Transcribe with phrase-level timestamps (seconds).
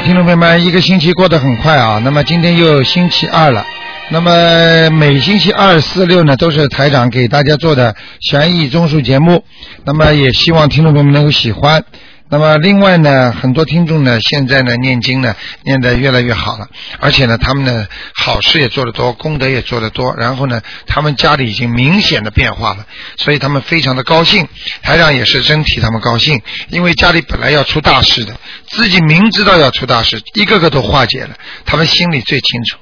[0.00, 2.00] 听众朋友们，一个星期过得很快啊。
[2.04, 3.66] 那么今天又星期二了。
[4.10, 9.44] 那么每星期二、四、六呢，都是台长给大家做的悬疑综述节目。
[9.84, 11.84] 那么也希望听众朋友们能够喜欢。
[12.30, 16.68] 那么另外呢，很多听众呢，现在呢念经呢念得越来越好了，
[17.00, 22.86] 而且呢他们呢好事也做得多，功德也做得多，然后呢他们家里已经明显的变化了，
[23.16, 24.46] 所以他们非常的高兴。
[24.82, 31.34] 台长也是真替他们高兴，因为家里本来要出大事的，自己明知道要出大事，一个个都化解了，
[31.64, 32.78] 他们心里最清楚。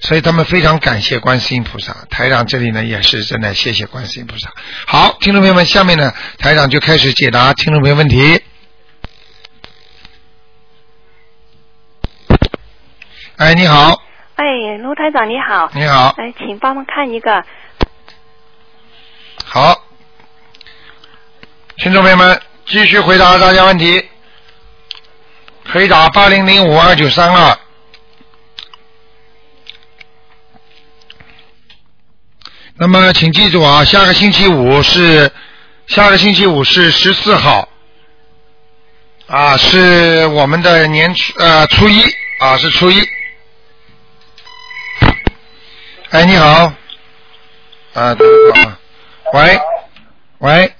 [0.00, 4.50] 所以他们非常感谢观世音菩萨，台长这里呢也是真的谢谢观世音菩萨。
[4.86, 8.40] 好，听众朋友们，下面呢台长就开始解答听众朋友问题。
[13.38, 14.02] 哎，你好，
[14.34, 14.44] 哎，
[14.82, 15.70] 卢台长你好。
[15.72, 17.44] 你好，哎，请帮忙看一个。
[19.44, 19.80] 好，
[21.76, 24.04] 听众朋友们继续回答大家问题，
[25.66, 27.56] 可以打八零零五二九三二。
[32.74, 35.30] 那么，请记住啊，下个星期五是
[35.86, 37.68] 下个星期五是十四号，
[39.28, 42.02] 啊，是我们的年初呃初一。
[42.40, 43.04] 啊，是初一。
[46.10, 46.72] 哎，你好，
[47.92, 48.78] 啊，等一会儿啊，
[49.34, 49.60] 喂，
[50.38, 50.72] 喂，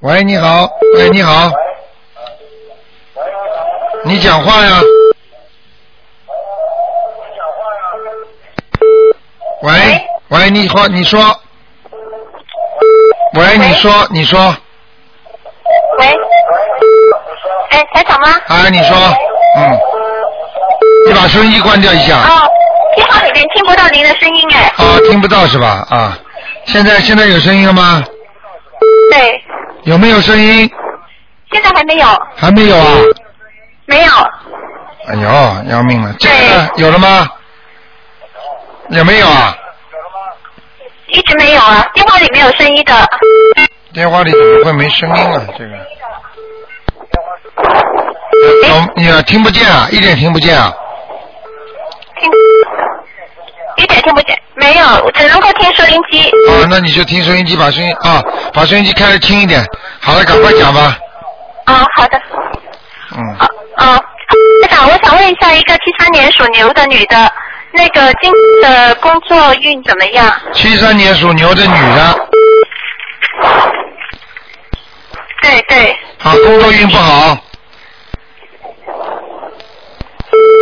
[0.00, 1.50] 喂，你好，喂，你好，
[4.04, 4.80] 你讲话呀，
[9.62, 9.72] 喂，
[10.28, 11.40] 喂，你好，你说，
[13.32, 14.54] 喂，你说，你说，
[15.98, 16.06] 喂，
[17.70, 18.28] 哎，台长吗？
[18.48, 18.96] 哎，你说，
[19.56, 19.78] 嗯，
[21.06, 22.18] 你把收音机关掉一下。
[22.18, 22.50] 哦，
[22.96, 24.72] 电话里面听不到您的声音哎。
[24.76, 25.86] 啊，听不到是吧？
[25.90, 26.18] 啊，
[26.66, 28.02] 现在现在有声音了吗？
[29.10, 29.42] 对，
[29.84, 30.70] 有没有声音？
[31.52, 32.86] 现在还没有，还没有啊？
[33.86, 34.12] 没有。
[35.06, 36.14] 哎呦，要命了！
[36.18, 37.28] 这个有了吗？
[38.88, 39.56] 有没有啊？
[41.08, 42.94] 一直没有啊，电话里没有声音的。
[43.92, 45.42] 电话里怎么会没声音啊？
[45.58, 45.74] 这个。
[48.68, 50.72] 哦，你啊听不见啊，一点听不见啊。
[52.18, 52.30] 听，
[53.76, 56.22] 一点听不见，没有，我只能够听收音机。
[56.48, 59.64] 啊，那你就听收音机，把声音啊，把收音机开的轻一点。
[60.00, 60.96] 好了，赶快讲吧。
[61.64, 62.20] 啊，好的。
[63.16, 63.46] 嗯，啊
[63.76, 63.96] 啊，
[64.62, 67.32] 台长，我想问一下，一个七三年属牛的女的，
[67.72, 70.32] 那个今的工作运怎么样？
[70.52, 72.28] 七三年属牛的女的，
[75.42, 75.92] 对对，
[76.22, 77.36] 啊，工作运不好，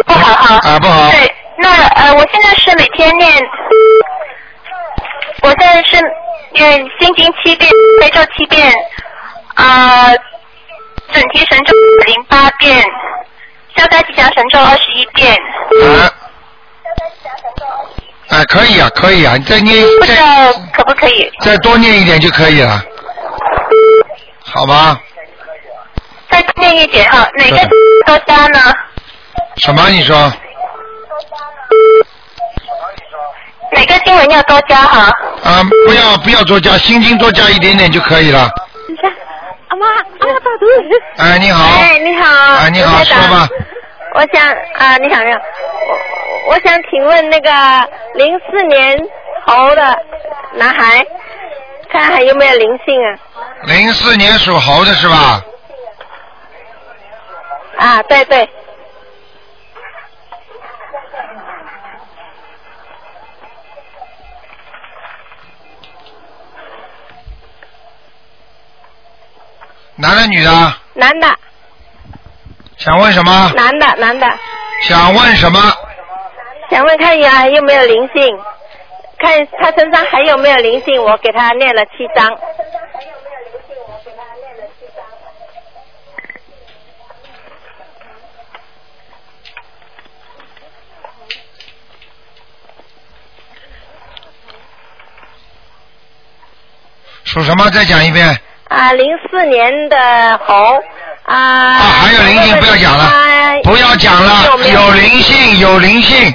[0.07, 0.57] 不好好。
[0.69, 3.33] 啊不好对，那呃，我现在是每天念，
[5.43, 5.97] 我现在是
[6.51, 8.73] 念心经七遍，悲咒七遍，
[9.55, 10.09] 啊、
[11.13, 11.73] 准提神咒
[12.07, 12.85] 零八遍，
[13.77, 15.33] 消灾吉祥神咒二十一遍。
[15.33, 16.11] 啊，
[18.31, 21.31] 哎，可以啊，可以啊，你再念再不知道可不可以？
[21.43, 22.83] 再多念一点就可以了，
[24.45, 25.01] 好吧？
[26.29, 27.69] 再念一点哈，哪个
[28.05, 28.59] 多加呢？
[29.59, 29.89] 什么？
[29.91, 30.33] 你说？
[33.75, 35.11] 哪个经文要多加哈？
[35.45, 38.51] 啊，不要不要多加，心经多加一点点就可以了。
[38.87, 39.09] 等一下，
[39.69, 40.67] 阿妈，阿妈打图。
[41.17, 41.65] 哎，你好。
[41.65, 42.55] 哎，你好。
[42.57, 43.49] 哎，你好，说吧。
[44.15, 45.41] 我想啊，你好，你好，
[45.89, 47.51] 我我想请问那个
[48.15, 48.99] 零四年
[49.47, 49.99] 猴的
[50.55, 51.05] 男孩，
[51.91, 53.17] 看还有没有灵性啊？
[53.65, 55.43] 零四年属猴的是吧？
[57.79, 58.49] 啊，对对，
[70.03, 70.51] 男的女的？
[70.95, 71.39] 男的，
[72.77, 73.53] 想问什么？
[73.55, 74.27] 男的，男的，
[74.83, 75.61] 想问什么？
[76.73, 78.37] 想问看有还有没有灵性？
[79.17, 81.01] 看他身上还有没有灵性？
[81.01, 82.37] 我给他念了七章。
[97.23, 97.71] 属什么？
[97.71, 98.37] 再讲一遍。
[98.73, 100.55] 啊，零四年的猴
[101.25, 101.37] 啊。
[101.37, 103.11] 啊，还有灵性，不要讲了，
[103.63, 106.35] 不要讲了，有灵性，有灵性。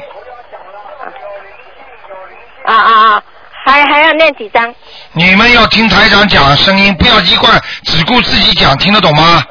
[2.65, 3.23] 啊啊啊！
[3.65, 4.73] 还还要念几张？
[5.13, 9.43] 你们要听台长讲声音，不要一贯只顾自己讲，听得懂吗？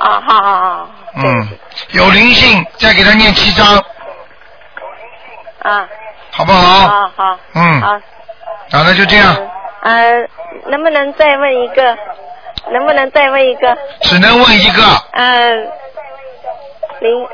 [0.00, 0.90] 啊，好好好。
[1.16, 1.48] 嗯，
[1.90, 3.76] 有灵性，再给他念七张，
[5.62, 5.86] 啊。
[6.30, 6.88] 好不好？
[6.88, 7.38] 好好。
[7.54, 7.88] 嗯好。
[8.70, 9.36] 好，那就这样。
[9.82, 10.28] 呃，
[10.66, 11.96] 能不能再问一个？
[12.70, 13.76] 能不能再问一个？
[14.02, 14.82] 只能问一个。
[15.12, 15.56] 呃，
[17.00, 17.26] 零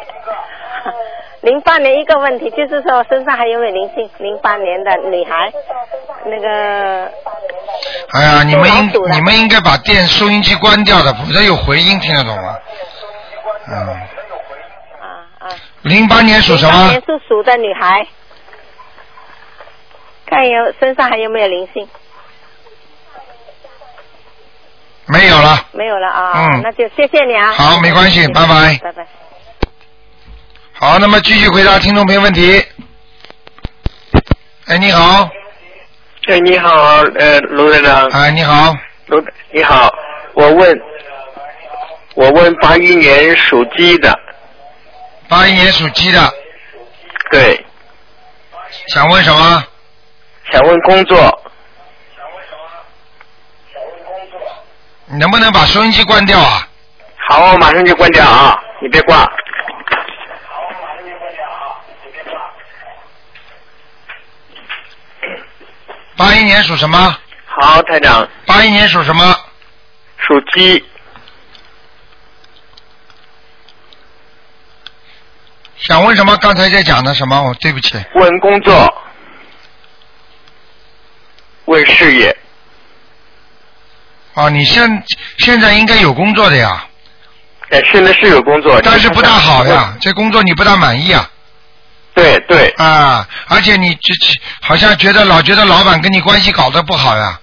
[1.42, 4.10] 零八年一个问题，就是说身上还有没有灵性？
[4.18, 5.52] 零八年的女孩，
[6.24, 7.12] 那个
[8.14, 12.58] 哎呀，你们应你们应该把电收音机关掉的，否则有回音，听得懂吗？
[13.70, 13.76] 嗯，
[15.00, 15.06] 啊
[15.40, 15.48] 啊，
[15.82, 17.02] 零八年属什08么年？
[17.02, 18.06] 属鼠的女孩，
[20.24, 21.86] 看有身上还有没有灵性？
[25.08, 25.66] 没有了。
[25.72, 27.52] 没有了啊，嗯那就谢谢你啊。
[27.52, 29.06] 好没关系拜拜拜拜。
[30.72, 32.64] 好，那么继续回答听众朋友问题。
[34.66, 35.28] 哎，你好，
[36.28, 36.70] 哎，你好，
[37.18, 38.76] 呃，卢队长，哎，你好，
[39.06, 39.90] 卢，你好，
[40.34, 40.80] 我问，
[42.14, 44.14] 我问八一年属鸡的，
[45.26, 46.32] 八一年属鸡的，
[47.32, 47.64] 对，
[48.88, 49.64] 想问什么？
[50.52, 51.42] 想问工作，
[55.10, 56.68] 你能不能把收音机关掉啊？
[57.28, 59.26] 好，我马上就关掉啊，你别挂。
[66.16, 67.16] 八一年属什么？
[67.46, 69.34] 好，台长，八一年属什么？
[70.18, 70.84] 属鸡，
[75.76, 76.36] 想问什么？
[76.36, 77.42] 刚才在讲的什么？
[77.42, 77.96] 我对不起。
[78.14, 79.02] 问工作，
[81.66, 82.36] 问事业，
[84.38, 85.02] 哦，你现
[85.38, 86.84] 现在应该有工作的呀，
[87.70, 91.28] 哎，现在是有工作，但是不大好呀，这工作你不大满意啊。
[92.14, 97.40] 对对，啊，而且你这这好像觉得老觉得老板跟你关系搞得不好呀，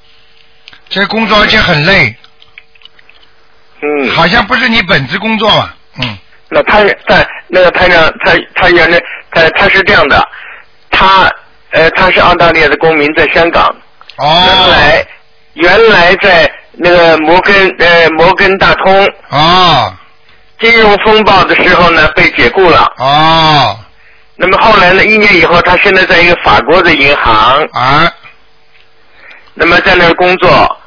[0.89, 2.15] 这工作而且很累，
[3.81, 6.17] 嗯，好像不是你本职工作嘛，嗯，
[6.49, 9.01] 那他在那个台长，他他原来
[9.31, 10.25] 他他是这样的，
[10.89, 11.29] 他
[11.71, 13.63] 呃他是澳大利亚的公民，在香港，
[14.17, 14.43] 哦。
[14.45, 15.07] 原哦来
[15.53, 19.09] 原来在那个摩根呃摩根大通。
[19.29, 19.93] 哦
[20.57, 23.77] 金融风暴的时候呢被解雇了，哦
[24.37, 28.09] 那么后来呢一年以后，他现在在一个法国的银行，啊，
[29.53, 30.77] 那么在那儿工作，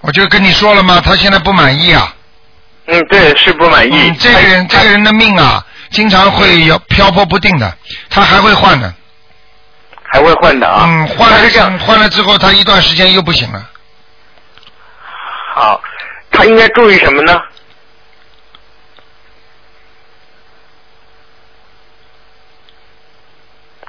[0.00, 2.12] 我就跟你说了嘛，他现在不满意啊，
[2.86, 7.76] 嗯对是不满意，嗯，这个人这个人的命啊，经常会有漂泊不定的，
[8.10, 8.92] 他还会换的，
[10.14, 13.68] 还会换的啊，嗯，换了这样，换了之后，他一段时间又不行了。
[15.52, 15.82] 好，
[16.30, 17.42] 他应该注意什么呢？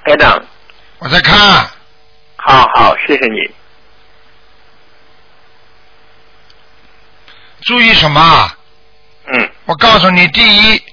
[0.04, 0.44] 台长，
[0.98, 1.38] 我在看，
[2.38, 3.54] 好好，谢谢你。
[7.62, 8.58] 注意什么啊？
[9.28, 10.84] 嗯我告诉你，第一，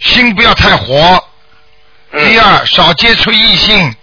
[0.00, 1.16] 心不要太活；
[2.10, 2.28] 嗯。
[2.28, 3.94] 第二，少接触异性，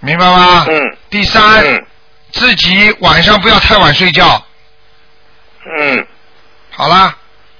[0.00, 0.66] 明白吗？
[0.68, 0.96] 嗯。
[1.08, 1.86] 第三，嗯。
[2.32, 4.44] 自己晚上不要太晚睡觉。
[5.78, 6.06] 嗯。
[6.70, 7.14] 好啦，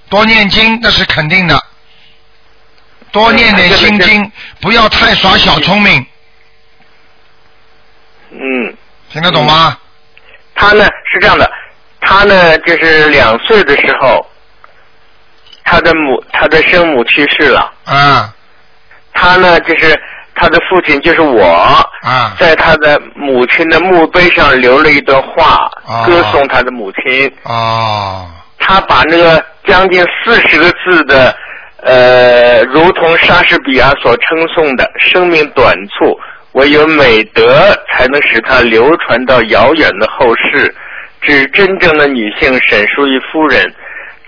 [0.09, 1.63] 多念经那是肯定的，
[3.13, 6.07] 多念点嗯心经，不要太耍小聪明，
[8.31, 8.75] 嗯，
[9.11, 9.77] 听得懂吗？
[10.55, 11.51] 他呢是这样的，
[12.01, 14.25] 他呢就是两岁的时候，
[15.65, 18.35] 他的母他的生母去世了，啊。
[19.13, 20.01] 他呢就是
[20.41, 21.45] 他的父亲就是我，
[22.03, 22.35] 啊。
[22.39, 27.31] 在他的母亲的墓碑上留了一段话，哦歌颂他的母亲。
[27.45, 28.27] 哦
[28.59, 31.35] 他把那个将近四十个字的，
[31.83, 36.19] 呃，如同莎士比亚所称颂的“生命短促，
[36.53, 37.45] 唯有美德
[37.91, 40.75] 才能使它流传到遥远的后世”，
[41.21, 43.75] 指真正的女性沈淑仪夫人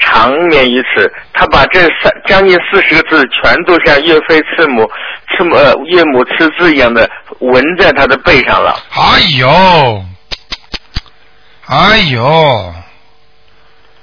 [0.04, 1.10] 长眠于此。
[1.32, 4.88] 他把这三将近四十个字全都像岳飞刺母、
[5.30, 8.76] 刺母、呃、岳母刺字一样的纹在他的背上了。
[8.90, 10.04] 哎呦，
[11.66, 12.74] 哎呦，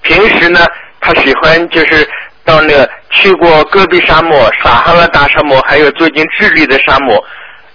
[0.02, 0.66] 平时呢，
[1.00, 2.08] 他喜欢就是
[2.44, 7.24] 到那个去过戈壁沙漠、撒哈拉大沙漠，还有最近智利的沙漠，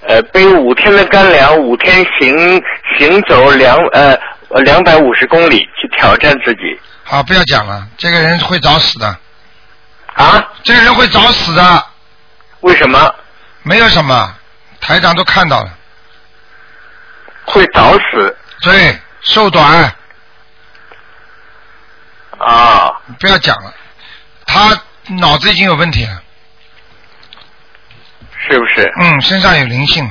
[0.06, 2.62] 呃，背五天的干粮，五天行
[2.98, 4.16] 行走两呃
[4.64, 6.60] 两百五十公里去挑战自己
[7.04, 9.06] 好，不要讲了，这个人会早死的，
[10.14, 10.42] 啊？
[10.62, 11.86] 这个人会早死的，
[12.60, 13.14] 为什么
[13.62, 14.34] 没有什么，
[14.80, 15.70] 台长都看到了，
[17.44, 19.94] 会早死对，寿短，
[22.38, 22.90] 啊？
[23.20, 23.74] 不要讲了，
[24.46, 24.80] 他
[25.18, 26.22] 脑子已经有问题了，
[28.48, 28.90] 是不是？
[28.98, 30.10] 嗯，身上有灵性，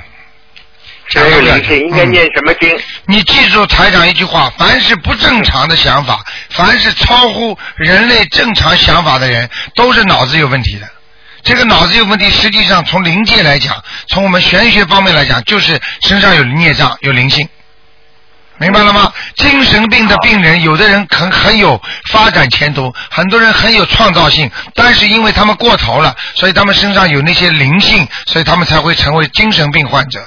[1.09, 2.79] 这个灵性应该嗯念什么经？
[3.05, 10.87] 你记住台长一句话：凡是不正常的想法，凡是超乎人类正常想法的人，都是脑子有问题的。
[11.43, 17.47] 这个脑子有问题，实际上从灵界来讲，从我们玄学方面来讲，就是身上有孽障、有灵性。
[18.59, 19.11] 明白了吗？
[19.35, 21.81] 精神病的病人，有的人很很有
[22.11, 30.21] 发展前途，很多人很有创造性，但是因为他们过头了，所以他们身上有那些灵性，所以他们才会成为精神病患者。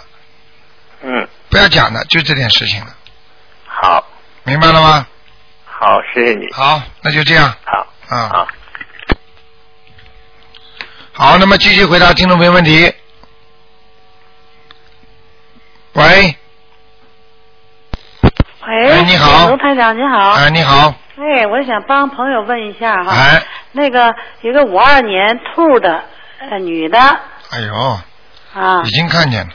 [1.47, 2.95] 嗯，不要讲的，就这点事情了，
[3.67, 4.05] 好，
[4.45, 5.07] 明白了吗？
[5.65, 6.53] 好，谢谢你。
[6.53, 8.29] 好，那就这样好，啊。
[8.29, 8.49] 好。
[11.13, 12.93] 好，那么继续回答听众朋友问题。
[15.95, 16.37] 喂，
[18.67, 20.33] 喂，哎你好卢台长，你好。
[20.33, 26.05] 哎，你好，哎，我想帮朋友问一下哈，哎，那个有个五二年兔的
[26.39, 26.99] 呃女的
[27.51, 27.99] 哎呦，
[28.55, 29.53] 啊已经看见了，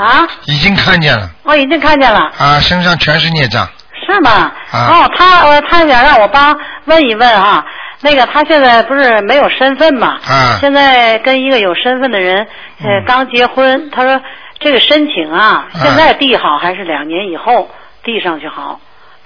[0.00, 3.68] 啊，已经看见了，我已经看见了，啊，身上全是孽障，
[4.06, 4.50] 是吗？
[4.72, 4.78] 啊。
[4.88, 7.64] 哦，他呃他想让我帮问一问哈，
[8.00, 10.18] 那个他现在不是没有身份嘛？
[10.26, 10.56] 啊。
[10.60, 12.46] 现在跟一个有身份的人
[12.82, 13.04] 呃嗯。
[13.06, 14.20] 刚结婚，他说
[14.58, 15.80] 这个申请啊，啊。
[15.82, 17.68] 现在递好还是两年以后
[18.02, 18.80] 递上去好？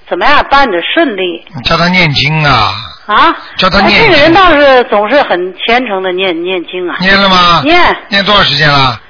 [0.09, 1.45] 怎么样办的顺利？
[1.55, 2.75] 你叫他念经啊，
[3.07, 7.63] 啊，叫他念哎这个人倒是总是很虔诚的念念经啊，念了吗？
[7.65, 7.97] 念。
[8.09, 9.01] 念多少时间了？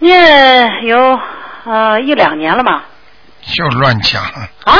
[0.00, 1.18] 念有
[1.64, 2.82] 呃一两年了吧？
[3.42, 4.22] 就乱讲，
[4.64, 4.74] 啊，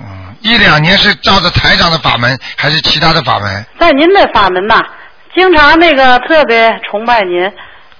[0.00, 3.64] 嗯，一两年是照着台长的法门，还是其他的法门？
[3.78, 4.84] 在您的法门呐，
[5.34, 7.52] 经常那个特别崇拜您，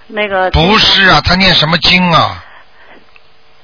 [0.08, 2.44] 那个不是啊，他念什么经啊？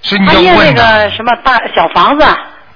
[0.02, 2.26] 是你要他念那个，什么大小房子，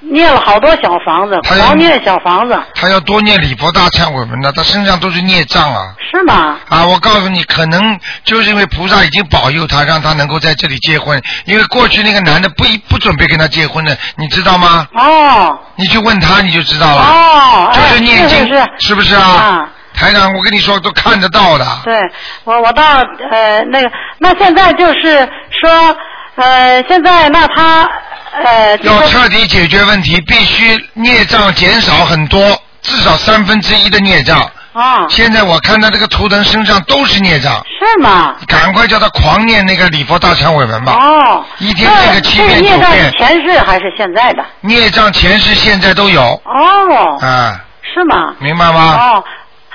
[0.00, 5.94] 念了好多小房子，他要狂念小房子，他要多念礼佛大忏悔文的，他身上都是孽障啊。
[6.10, 6.58] 是吗？
[6.68, 11.20] 啊，我告诉你，可能就是因为菩萨已经保佑他，让他能够在这里结婚。
[11.44, 14.88] 因为过去那个男的不一不准备跟他结婚的，你知道吗？
[14.94, 17.02] 哦你去问他，你就知道了。
[17.02, 19.22] 哦，就哎是念经，是是不是啊？
[19.22, 21.66] 啊台长，我跟你说，都看得到的。
[21.84, 22.00] 对，
[22.44, 22.82] 我我到
[23.30, 25.28] 呃那个，那现在就是
[25.60, 25.96] 说
[26.36, 27.86] 呃现在那他
[28.32, 32.40] 呃要彻底解决问题，必须孽障减少很多，
[32.82, 34.40] 至少三分之一的孽障。
[34.72, 38.36] 啊现在我看到这个图腾身上都是孽障，是吗？
[38.46, 40.92] 赶快叫他狂念那个礼佛大忏悔文吧。
[40.92, 44.44] 哦，一天念个七遍那这个孽障九遍是前世还是现在的？
[44.60, 48.36] 孽障前世现在都有，哦，啊，是吗？
[48.38, 48.96] 明白吗？
[48.96, 49.24] 哦，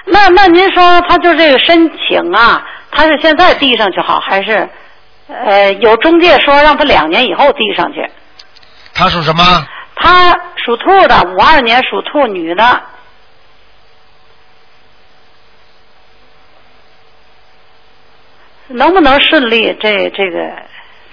[0.06, 4.70] 那那您说他就这个申请啊，他是现在递上去好，还是
[5.28, 8.10] 呃有中介说让他两年以后递上去？
[8.96, 9.68] 他属什么？
[9.98, 10.32] 他
[10.66, 12.82] 属兔的，五二年属兔女的。
[18.68, 20.40] 能不能顺利这这个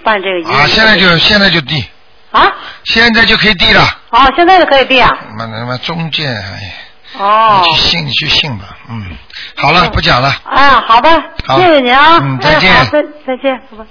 [0.03, 1.85] 办这个啊，现在就现在就递，
[2.31, 2.51] 啊？
[2.83, 3.81] 现在就可以递了。
[4.09, 5.07] 哦，现在就可以递啊？
[5.37, 6.75] 妈他妈中介，哎，
[7.19, 8.75] 哦你去信，你去信吧。
[8.89, 9.15] 嗯，
[9.55, 10.29] 好了，不讲了。
[10.45, 13.85] 啊，好吧，好谢谢您啊，嗯再见哎好，再再见，拜拜。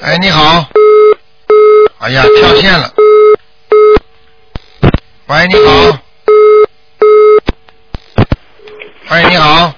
[0.00, 0.66] 哎，你好。
[2.00, 2.90] 哎呀，跳线了。
[5.26, 5.98] 喂，你好。
[9.10, 9.72] 喂，你好。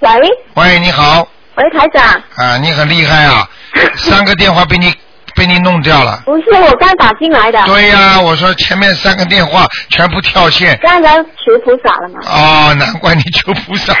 [0.00, 0.10] 喂
[0.54, 1.28] 喂，你好。
[1.56, 2.04] 喂，台长，
[2.36, 3.46] 啊，你很厉害啊！
[3.96, 4.94] 三个电话被你
[5.34, 6.22] 被你弄掉了。
[6.24, 10.78] 不是我刚打进来的，对呀、我说前面三个电话全部跳线。
[10.82, 12.20] 刚才求菩萨了嘛。
[12.24, 13.94] 哦，难怪你求菩萨。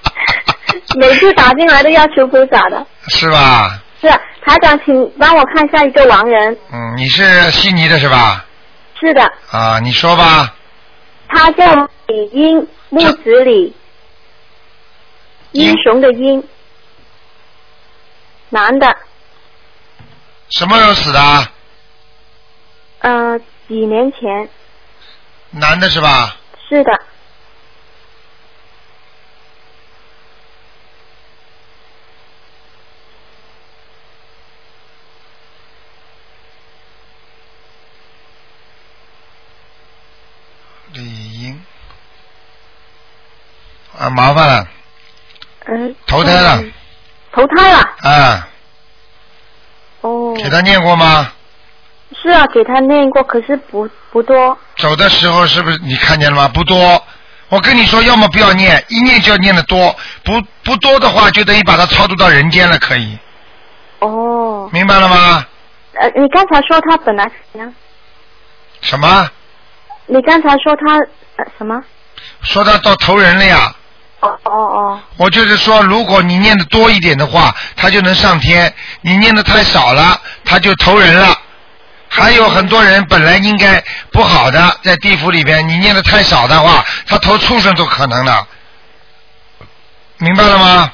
[0.98, 2.86] 每次打进来都要求菩萨的。
[3.08, 3.78] 是吧？
[4.00, 4.08] 是
[4.46, 6.56] 台长，请帮我看一下一个亡人。
[6.72, 8.46] 嗯，你是悉尼的是吧？
[9.00, 10.54] 是的，啊，你说吧。
[11.28, 13.74] 他叫李英，木子李，
[15.50, 16.46] 英英雄的英，
[18.50, 18.96] 男的，
[20.50, 21.52] 什么时候死的啊？
[23.00, 24.48] 呃，几年前，
[25.50, 26.36] 男的是吧？
[26.68, 26.92] 是的，
[40.92, 41.62] 李英。
[43.98, 44.66] 啊，麻烦了，
[45.66, 46.64] 嗯、投胎了，
[47.32, 48.48] 投胎了，啊，
[50.00, 51.30] 哦，给他念过吗？
[52.22, 56.48] 是啊，给他念过，可是不不多，走的时候是不是你看见了吗？
[56.48, 57.04] 不多。
[57.48, 59.94] 我跟你说，要么不要念，一念就要念的多，
[60.24, 63.18] 不不多的话，就等于把它超度到人间了，可以，
[64.00, 65.46] 哦，明白了吗？
[65.92, 67.72] 呃，你刚才说他本来怎样？
[68.80, 69.30] 什么？
[70.06, 70.96] 你刚才说他
[71.36, 71.82] 呃什么？
[72.42, 73.72] 说他到投人了呀？
[74.26, 78.68] 哦哦哦，我就是说，如果你念的多一点的话，他就能上天；
[79.00, 81.36] 你念的太少了，他就投人了。
[82.08, 88.46] 还有很多人本来应该不好的，在地府里边，你念的太少的话，他投畜生都可能的，
[90.18, 90.92] 明白了吗？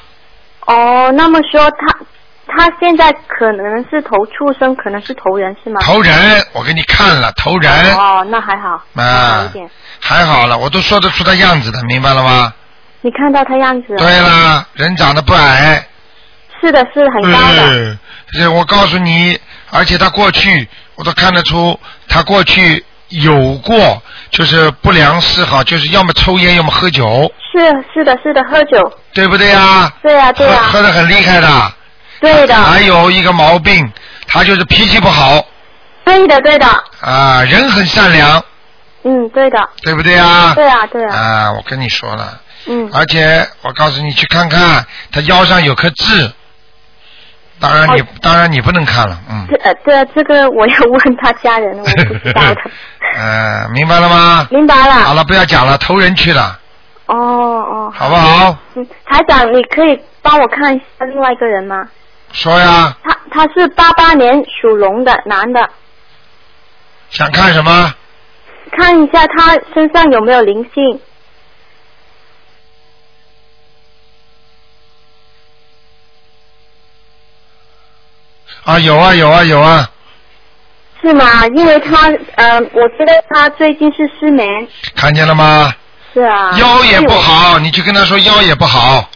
[0.65, 1.99] 哦，那么说他
[2.47, 5.79] 他现在可能是投畜生，可能是投人是吗？
[5.81, 9.69] 投人，我给你看了，投人哦，那还好，好啊一点。，
[10.01, 12.53] 还好了，我都说得出他样子的，明白了吗？
[13.03, 13.97] 你看到他样子了？
[13.99, 15.85] 对啦，人长得不矮，
[16.61, 17.69] 是的，是很高的。
[17.73, 17.99] 嗯，
[18.31, 19.37] 这我告诉你，
[19.71, 27.59] 而且他过去我都看得出，他过去有过就是不良嗜好，就是要么抽烟，要么喝酒，是
[27.93, 28.97] 是的，是的，喝酒。
[29.13, 29.91] 对不对呀？
[30.01, 31.73] 对呀、对呀、喝喝的很厉害的。
[32.21, 33.91] 对的，还有一个毛病，
[34.27, 35.45] 他就是脾气不好
[36.05, 36.65] 对的，对的，
[37.01, 38.41] 啊，人很善良，
[39.03, 40.53] 嗯，对的，对不对啊？
[40.55, 46.31] 对啊，对啊，啊，我跟你说了，嗯，而且我告诉你去看看，他腰上有颗痣，
[47.59, 52.61] 当然你、哦当然你不能看了，嗯，这呃，对啊，这个我要问他家人，我不知道的。
[53.15, 54.47] 呃，明白了吗？
[54.49, 54.93] 明白了。
[54.95, 56.59] 好了，不要讲了，投人去了，
[57.07, 57.93] 哦哦。
[57.93, 58.57] 好不好？
[58.75, 61.87] 嗯，台长，你可以帮我看一下另外一个人吗？
[62.31, 65.69] 说呀，他他是八八年属龙的男的，
[67.09, 67.93] 想看什么？
[68.75, 70.99] 看一下他身上有没有灵性。
[78.65, 79.89] 啊，有啊有啊有啊，
[81.01, 81.45] 是吗？
[81.55, 84.47] 因为他呃，我知道他最近是失眠。
[84.95, 85.73] 看见了吗？
[86.13, 86.51] 是啊。
[86.57, 89.09] 腰也不好，你去跟他说腰也不好，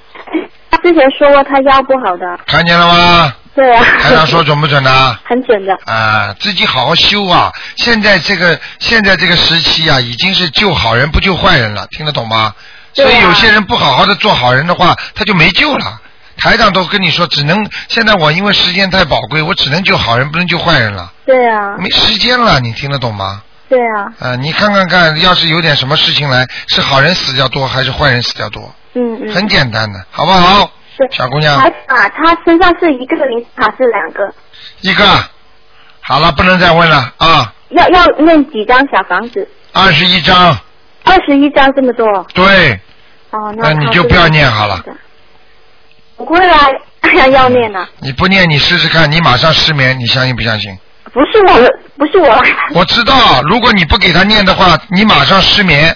[0.70, 2.39] 他之前说过他腰不好的。
[2.46, 3.34] 看见了吗？
[3.56, 3.84] 对啊。
[4.01, 5.18] 台长说准不准呢？
[5.24, 5.74] 很准的。
[5.86, 7.51] 啊，自己好好修啊！
[7.77, 12.38] 现在这个现在这个时期啊，已经是救好人不救坏人了，听得懂吗？
[12.38, 12.56] 啊
[12.94, 16.01] 所以有些人不好好的做好人的话，他就没救了。
[16.38, 21.75] 台长都跟你说，只能现在我因为时间太宝贵，我只能救好人，不能救坏人了，对啊。
[21.77, 23.41] 没时间了，你听得懂吗？
[23.70, 24.13] 对啊。
[24.20, 28.74] 啊，你看看看，要是有点什么事情来，是好人死掉多还是坏人死掉多？
[28.94, 29.34] 嗯嗯。
[29.34, 30.72] 很简单的，好不好？
[30.98, 34.33] 是小姑娘台，长啊，他身上是一个灵还是两个？
[34.81, 35.05] 一个，
[36.01, 39.48] 好了，不能再问了啊，要要念几张小房子？
[39.74, 40.57] 二十一张，
[41.03, 42.05] 二十一张这么多。
[42.33, 42.79] 对，
[43.29, 44.83] 哦，那你就不要念好了。
[46.18, 46.68] 不会啦，
[47.32, 47.88] 要念啊。
[48.00, 50.77] 你不念，你试试看，你马上失眠，你相信不相信？
[51.14, 52.44] 不是我的，不是我。
[52.74, 55.96] 我知道，如果你不给他念的话，你马上失眠。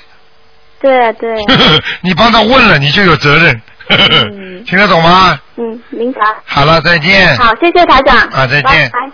[0.80, 1.80] 对啊对啊。
[2.02, 3.62] 你帮他问了，你就有责任。
[3.90, 5.38] 嗯 听得懂吗？
[5.58, 6.22] 嗯，明白。
[6.46, 7.36] 好了，再见。
[7.38, 8.18] 好，谢谢台长。
[8.30, 9.12] 啊再见拜拜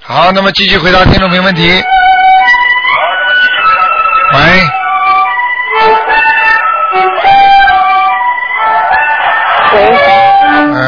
[0.00, 1.62] 好，那么继续回答听众朋友问题。
[4.32, 4.62] 喂，喂，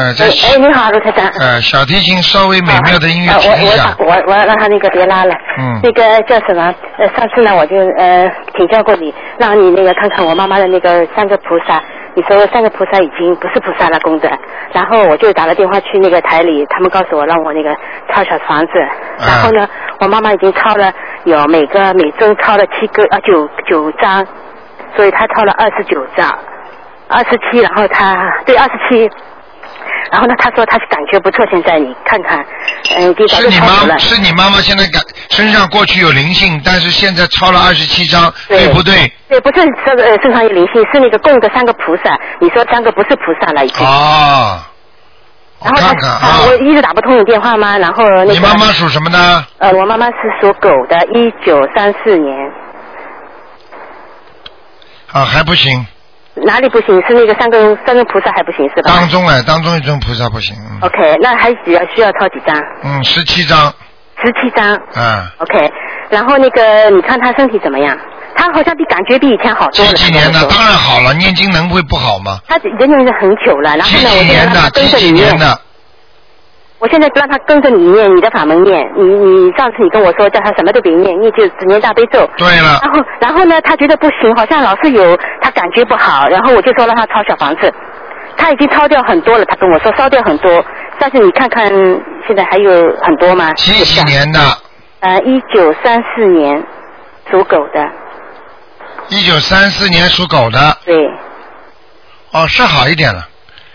[0.09, 1.27] 哎哎，你好，卢台长。
[1.39, 3.95] 呃小提琴稍微美妙的音乐啊我我停一下。
[3.99, 5.33] 我我要让他那个别拉了。
[5.57, 6.73] 嗯那个叫什么？
[6.97, 11.81] 呃，上次呢我就呃请教过你，让你那个看看我妈妈的那个三个菩萨。
[12.15, 14.27] 你说三个菩萨已经不是菩萨了功德，
[14.73, 17.73] 然后我就打了电话去那个台里，他们告诉我让我那个
[18.11, 18.73] 抄小房子，
[19.19, 19.65] 然后呢，
[19.99, 20.91] 我妈妈已经抄了
[21.23, 24.25] 有每个每周抄了七个啊九九张，
[24.97, 26.27] 所以她抄了二十九张，
[27.07, 29.09] 二十七，然后她对二十七，
[30.11, 32.43] 然后呢，他说他是感觉不错，现在你看看，
[32.95, 33.97] 嗯，是你妈，。
[33.97, 39.11] 是你妈妈现在感身上过去有灵性，但是现在超了二十七张，对对不对？
[39.27, 42.19] 对，不是这个呃身上有灵性，是那个供的三个菩萨。
[42.39, 43.85] 你说三个不是菩萨了已经。
[43.85, 44.67] 啊，
[45.59, 48.33] 我然后他看看啊，我一直打不通你电话吗，然后那个。
[48.33, 49.45] 你妈妈属什么呢？
[49.59, 52.51] 呃，我妈妈是属狗的，一九三四年。
[55.11, 55.85] 啊，还不行，
[56.45, 56.95] 哪里不行？
[57.07, 62.55] 是那个三个三个菩萨还不行是吧当中哎，当中一尊菩萨不行，嗯？OK，那还需要需要抄几张？
[62.83, 63.73] 嗯，十七张，
[64.21, 64.73] 十七张。
[64.95, 65.71] 嗯，OK，
[66.09, 67.97] 然后那个你看他身体怎么样？
[68.35, 69.93] 他好像比感觉比以前好多几了。
[69.93, 70.39] 几年的？
[70.47, 72.39] 当然好了，念经能会不好吗？
[72.47, 74.69] 他已经念了很久了，然后几呢，我就几年的？
[74.71, 75.37] 跟几年。
[75.39, 75.59] 的？
[76.79, 82.25] 我现在让他跟着你念你的法门念，你你上次你跟我说叫他什么都别念，念就只念大悲咒。
[82.37, 87.73] 对了，然后然后呢，他觉得不行，好像老是有他感觉不好，然后我就说让他抄小房子，
[88.37, 90.63] 他已经抄掉很多了，他跟我说烧掉很多，
[90.97, 91.67] 但是你看看
[92.25, 93.51] 现在还有很多吗？
[93.53, 94.39] 几几年的？
[95.01, 96.63] 呃，一九三四年
[97.29, 97.85] 属狗的，
[99.09, 100.95] 一九三四年属狗的，对，
[102.31, 103.27] 哦，是好一点了，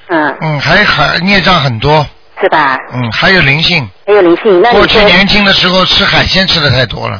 [0.08, 2.06] 嗯，嗯，还还孽障很多，
[2.40, 2.78] 是吧？
[2.92, 3.88] 嗯，还有灵性。
[4.06, 7.18] 还有灵性，那过去年轻的时候吃海鲜吃的太多了，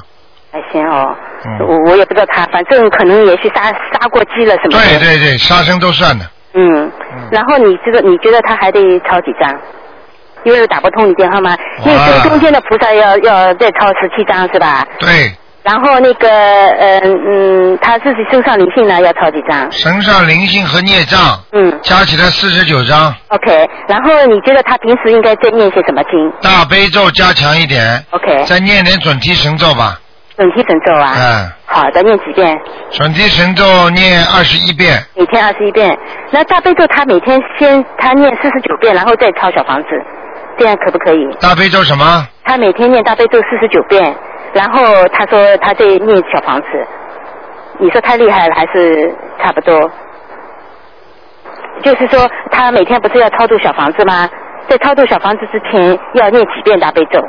[0.52, 1.14] 海鲜哦，
[1.46, 4.86] 嗯我我也不知道他，反正可能也是杀杀过鸡了什么的。
[4.86, 6.24] 对对对，杀生都算的。
[6.54, 6.90] 嗯，
[7.30, 9.52] 然后你这个你觉得他还得抄几张？
[10.44, 11.56] 因为打不通你电话吗？
[11.86, 14.86] 哇那个中间的菩萨要要再抄十七张是吧？
[14.98, 19.72] 对，然后那个呃嗯，他自己身上灵性呢要抄几张？
[19.72, 23.66] 身上灵性和孽障嗯加起来四十九张，，OK。
[23.88, 29.98] 然后你觉得他平时应该再念些什么经大悲咒加强一点，？OK，再念点准提神咒吧。
[30.36, 31.14] 准提神咒啊。
[31.16, 32.58] 嗯，好的，念几遍？
[32.90, 35.96] 准提神咒念二十一遍，每天二十一遍。
[36.30, 39.88] 那大悲咒他每天先他念四十九遍，然后再抄小房子，
[40.58, 41.26] 这样可不可以？
[41.40, 42.26] 大悲咒什么？
[42.44, 44.14] 他每天念大悲咒四十九遍，
[44.54, 46.66] 然后他说他在念小房子，
[47.78, 49.90] 你说太厉害了还是差不多？
[51.82, 54.28] 就是说他每天不是要超度小房子吗？
[54.68, 57.20] 在超度小房子之前要念几遍大悲咒？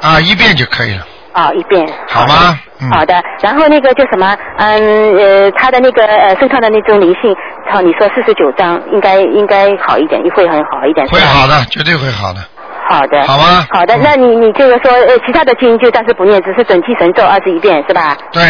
[0.00, 1.86] 啊，一遍就可以了，啊、一遍。
[2.08, 2.58] 好吗？
[2.80, 4.34] 嗯，好的，然后那个叫什么？
[4.58, 7.34] 嗯呃，他的那个呃身上的那种灵性，
[7.68, 11.06] 操，你说四十九章应该应该好一点，会很好一点。
[11.08, 12.40] 会好的，绝对会好的。
[12.88, 13.22] 好的。
[13.26, 18.42] 好吗好的，嗯那你你就是说呃其他的经就暂时不念，只是准提神咒二十一遍是吧对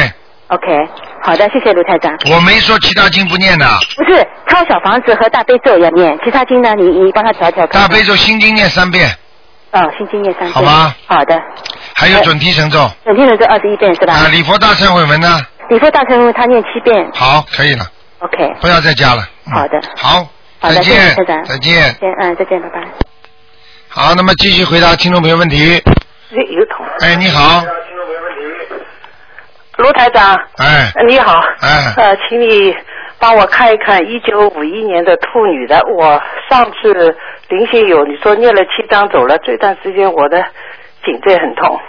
[0.48, 0.66] ，？OK，
[1.22, 2.12] 好的，谢谢卢台长。
[2.32, 3.66] 我没说其他经不念的，
[3.96, 7.82] 不是抄小房子和大悲咒要念，其他经呢你你帮他调调看看。
[7.82, 9.08] 大悲咒心经念三遍，
[9.72, 10.52] 哦，心经念三遍。
[10.52, 10.94] 好吗？
[11.06, 11.40] 好的，
[11.94, 14.14] 还有准提神咒准提神咒二十一遍是吧？
[14.14, 15.40] 啊，礼佛大忏悔文呢？
[15.70, 17.10] 礼佛大忏悔文他念七遍。
[17.14, 17.84] 好，可以了
[18.18, 19.22] ，OK，不要再加了。
[19.46, 20.26] 嗯好的好，
[20.60, 21.82] 好的再见谢谢台，长再见。
[22.00, 23.03] 先嗯再见，拜拜。
[23.96, 25.80] 好，那么继续回答听众朋友问题。
[26.32, 26.84] 有通。
[26.98, 27.62] 哎，你好，
[29.76, 32.74] 卢台长，哎，呃你好，哎，呃，请你
[33.20, 37.16] 帮我看一看一九五一年的兔女的，我上次
[37.48, 40.44] 灵性有你说念了七张走了，这段时间我的
[41.04, 41.80] 颈椎很痛。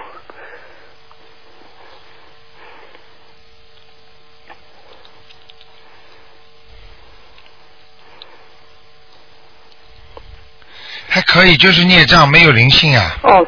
[11.15, 13.15] 还可以，就是孽障没有灵性啊。
[13.23, 13.47] 哦，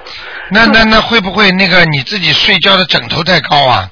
[0.51, 3.89] 那那那会不会那个你自己睡觉的枕头太高啊？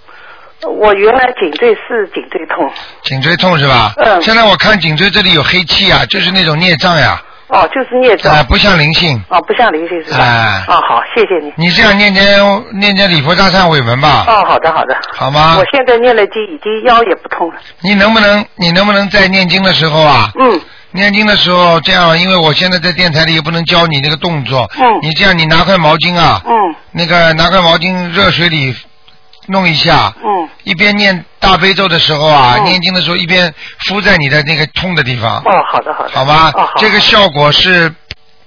[0.66, 2.72] 我原来颈椎是颈椎痛，
[3.04, 3.94] 颈椎痛是吧？
[3.98, 9.22] 嗯现在我看颈椎这里有黑气啊，就是那种孽障呀，哦，就是孽障，啊，不像灵性。
[9.28, 10.20] 哦，不像灵性是吧？
[10.24, 11.52] 哎哦，好，谢谢你。
[11.58, 12.26] 你这样念念
[12.80, 14.98] 念念礼佛大忏悔文吧，哦，好的好的。
[15.12, 15.66] 好吗我？
[15.74, 17.56] 现在念了经，已经腰也不痛了。
[17.82, 20.32] 你能不能你能不能在念经的时候啊？
[20.40, 20.62] 嗯
[20.96, 24.70] 念经的时候这样，因为我现在在电台里也不能教你那个动作。
[24.80, 26.54] 嗯你这样，你拿块毛巾啊，嗯
[26.92, 28.74] 那个拿块毛巾热水里
[29.48, 33.54] 弄一下，嗯，一边念大悲咒的时候啊，嗯念经的时候一边
[33.88, 36.10] 敷在你的那个痛的地方，哦，好的好的。
[36.12, 36.52] 好吧？
[36.78, 37.94] 这个效果是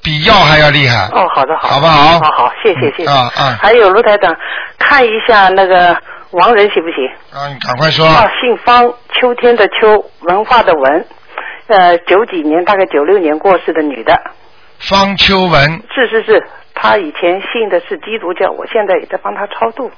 [0.03, 1.07] 比药还要厉害。
[1.13, 1.69] 哦，好的好。
[1.69, 3.11] 好不好好好，谢谢谢谢。
[3.11, 4.35] 啊啊还有卢台长，
[4.79, 5.97] 看一下那个
[6.31, 7.07] 王人行不行？
[7.39, 8.07] 啊，你赶快说。
[8.07, 8.83] 啊，姓方，
[9.21, 11.07] 秋天的秋，文化的文，
[11.69, 14.21] 呃，九几年，大概九六年过世的女的。
[14.79, 19.91] 方秋文，是是是，她以前信的是基督教，我现在也在帮她超度。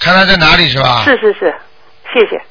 [0.00, 1.02] 看她在哪里是吧？
[1.04, 1.54] 是是是，
[2.12, 2.42] 谢谢。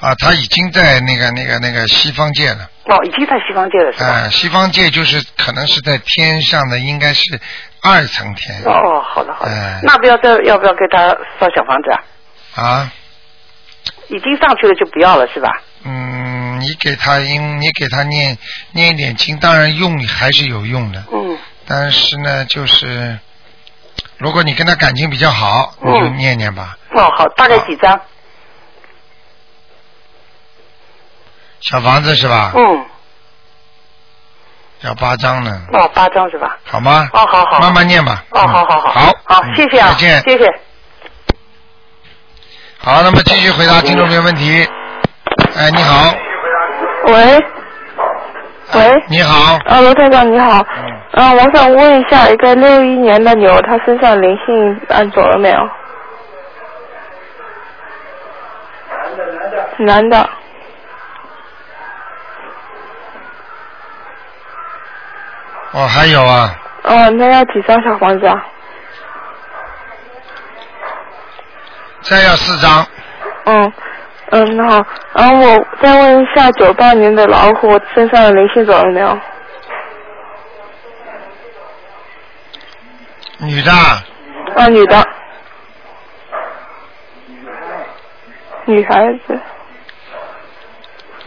[0.00, 2.68] 啊，他已经在那个那个那个西方界了。
[2.84, 4.06] 哦，已经在西方界了是吧？
[4.06, 7.22] 呃，西方界就是可能是在天上的，应该是
[7.80, 8.62] 二层天。
[8.64, 9.50] 哦，好的好的。
[9.50, 11.08] 哎那不要再要不要给他
[11.40, 12.62] 烧小房子啊？
[12.62, 12.92] 啊，
[14.08, 15.50] 已经上去了就不要了是吧？
[15.84, 18.36] 嗯，你给他因你给他念
[18.72, 23.18] 念一点经，当然用还是有用的，嗯但是呢，就是
[24.18, 26.76] 如果你跟他感情比较好，你就嗯念念吧。
[26.94, 28.00] 哦好，大概几张？
[31.60, 32.52] 小房子是吧？
[32.54, 32.84] 嗯，
[34.82, 36.56] 要八张呢，哦八张是吧？
[36.64, 37.08] 好吗？
[37.12, 38.22] 哦好好慢慢念吧。
[38.30, 40.20] 哦嗯好好好好，好嗯谢谢啊，再见。
[40.20, 40.46] 谢谢。
[42.78, 44.66] 好，那么继续回答听众朋友问题。
[45.56, 46.14] 哎，你好，
[47.06, 47.44] 喂，
[48.74, 55.58] 喂，你好，啊，罗台长你好，嗯，啊，我想问一下，一个六一年的牛，它身上灵性按走了没有？
[59.16, 60.30] 男的，男的男的。
[65.76, 68.46] 哦，还有啊，哦，那要几张小房子啊？
[72.00, 72.86] 再要四张，
[73.44, 73.72] 嗯，
[74.30, 79.18] 嗯，那好，然后我再问一下，九八年的老虎身上的灵性走了没有？
[83.40, 85.06] 女的，啊，女的，
[88.64, 89.38] 女孩子，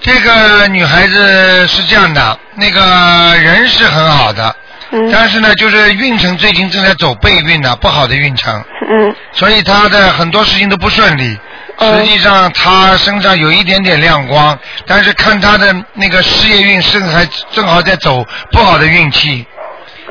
[0.02, 4.56] 这个女孩子是这样的，那个人是很好的，
[4.92, 5.10] 嗯。
[5.12, 11.38] 但是呢，就是运程最近正在走背运呢，不好的运程，嗯，所以她的很多事情都不顺利。
[11.82, 19.46] 实际上她身上有一点点亮光，但是看她的那个事业运正还正好在走不好的运气，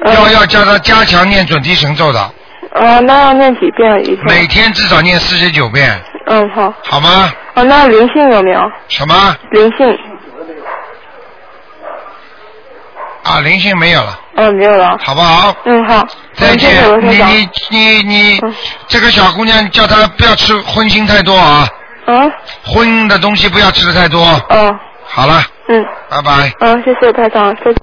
[0.07, 2.21] 要要叫她加强念准提神咒的，
[2.75, 4.19] 哦，那要念几遍？
[4.27, 6.73] 每天至少念四十九遍，嗯，好。
[6.85, 7.33] 好吗？
[7.55, 8.61] 哦，那灵性有没有？
[8.89, 9.37] 什么？
[9.51, 9.99] 灵性，
[13.25, 14.97] 啊，灵性没有了，嗯，没有了。
[15.05, 15.55] 好不好？
[15.65, 16.07] 嗯，好。
[16.35, 18.41] 再见嗯谢谢罗，你你你你，
[18.87, 21.67] 这个小姑娘叫她不要吃荤腥太多啊，
[22.07, 22.31] 嗯，
[22.65, 24.25] 荤的东西不要吃的太多。
[24.51, 26.53] 嗯，好了，嗯，拜拜。
[26.61, 27.77] 嗯，谢谢台长，再见。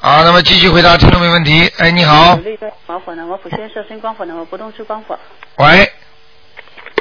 [0.00, 1.70] 好，那么继续回答听众没问题。
[1.78, 2.38] 哎，你好？
[2.86, 4.34] 我普先设身光火呢？
[4.36, 5.18] 我不动是光火。
[5.56, 5.90] 喂，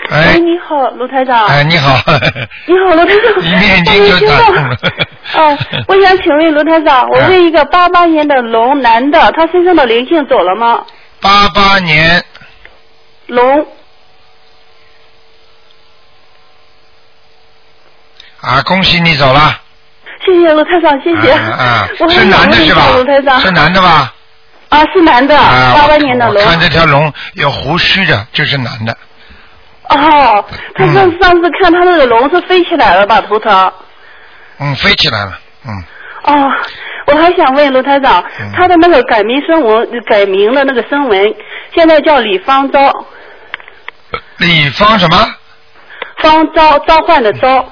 [0.10, 1.46] 哎，哎，你好，卢台长。
[1.48, 1.96] 哎，你好，
[2.66, 3.44] 你好，卢台长。
[3.44, 4.78] 一面经就打通了。
[5.36, 10.82] 哦，我想请问卢台长，我问一个八八年的龙男的，他身上的灵性走了吗？
[11.20, 12.24] 八八年
[13.28, 13.66] 龙
[18.42, 19.60] 啊，恭喜你走了。
[20.26, 21.32] 谢谢卢台长，谢谢。
[21.32, 23.40] 啊啊，我是男的是吧卢台长？
[23.42, 24.14] 是男的吧？
[24.70, 26.44] 啊，是男的，啊，八八年的龙。
[26.44, 28.98] 看这条龙有胡须的，就是男的。
[29.90, 30.46] 哦，
[30.76, 33.74] 他上上次看他那个龙是飞起来了吧，头上。
[34.60, 35.84] 嗯，飞起来了，嗯，
[36.24, 36.52] 哦，
[37.08, 38.24] 我还想问卢台长，
[38.54, 41.36] 他的那个改名声文改名的那个声文，
[41.74, 42.92] 现在叫李方昭，
[44.38, 45.36] 李方什么？
[46.18, 47.66] 方昭召唤的召。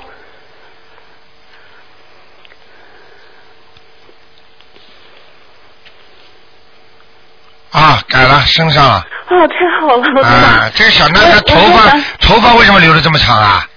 [7.71, 9.05] 啊，改了，升上了。
[9.35, 10.27] 哦，太好了。
[10.27, 13.67] 啊，这个小男孩头发头发为什么留的这么长啊？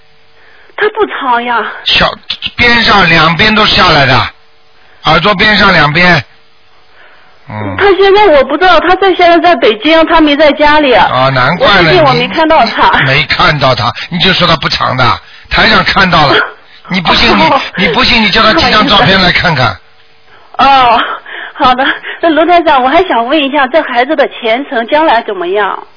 [0.77, 1.57] 他不长呀。
[1.83, 2.09] 小
[2.55, 4.17] 边上两边都下来的，
[5.03, 6.23] 耳朵边上两边。
[7.49, 7.55] 嗯。
[7.77, 10.93] 他现在我不知道，他在现在在北京，他没在家里。
[10.93, 11.81] 啊，难怪了。
[11.81, 12.89] 你近我没看到他。
[13.05, 15.03] 没看到他，你就说他不长的，
[15.49, 16.35] 台上看到了。
[16.87, 17.43] 你不信你
[17.85, 19.77] 你不信你叫他寄张照片来看看。
[20.57, 20.97] 哦，
[21.59, 21.85] 好的。
[22.21, 25.87] 那卢台长，我还想问一下，这孩子的前程将来怎么样？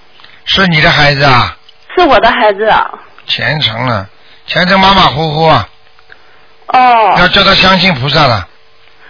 [0.45, 1.57] 是你的孩子啊？
[1.97, 2.91] 是我的孩子啊。
[3.27, 4.07] 前程啊，
[4.47, 5.69] 前程马马虎虎啊，
[6.67, 7.15] 哦。
[7.19, 8.49] 要叫他相信菩萨了。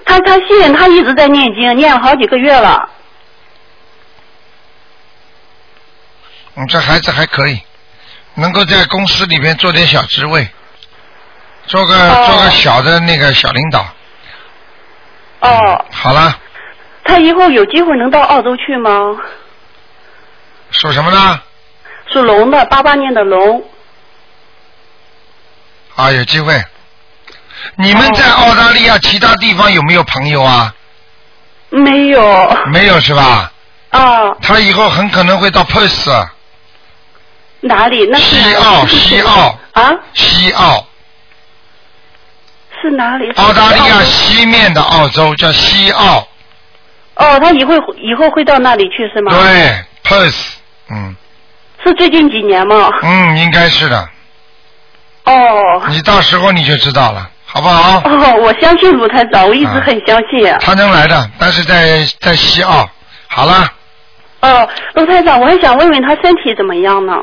[0.04, 2.88] 他他信，他一直在念经，念了好几个月了。
[6.56, 7.62] 嗯，这孩子还可以，
[8.34, 10.46] 能够在公司里面做点小职位，
[11.66, 13.86] 做个、哦做个小的那个小领导。
[15.42, 15.84] 哦。
[15.90, 16.36] 好了，
[17.04, 19.16] 他以后有机会能到澳洲去吗？
[20.70, 21.40] 属什么呢？
[22.12, 23.62] 属龙的，八八年的龙。
[25.96, 26.62] 啊，有机会。
[27.76, 30.74] 你们在澳大利亚其他地方有没有朋友啊？
[31.70, 32.56] 没有。
[32.66, 33.52] 没有是吧？
[33.90, 34.30] 啊。
[34.42, 36.26] 他以后很可能会到 Perth，
[37.60, 38.06] 哪里？
[38.10, 39.92] 那是西澳，西澳， 啊？
[40.14, 40.86] 西澳，
[42.82, 43.30] 是哪里？
[43.36, 46.26] 澳大利亚西面的澳洲叫西澳，
[47.14, 49.32] 哦，他以后以后会到那里去是吗？。
[49.32, 50.54] 对，Perth，
[50.90, 51.14] 嗯
[51.84, 52.90] 是最近几年吗？
[53.02, 54.08] 嗯，应该是的。
[55.24, 55.82] 哦。
[55.88, 58.02] 你到时候你就知道了，好不好？
[58.04, 60.56] 哦，我相信卢台长，我一直很相信。
[60.60, 62.88] 他能来的，但是在在西澳。
[63.28, 63.72] 好了，
[64.40, 67.14] 哦，卢台长，我还想问问他身体怎么样呢？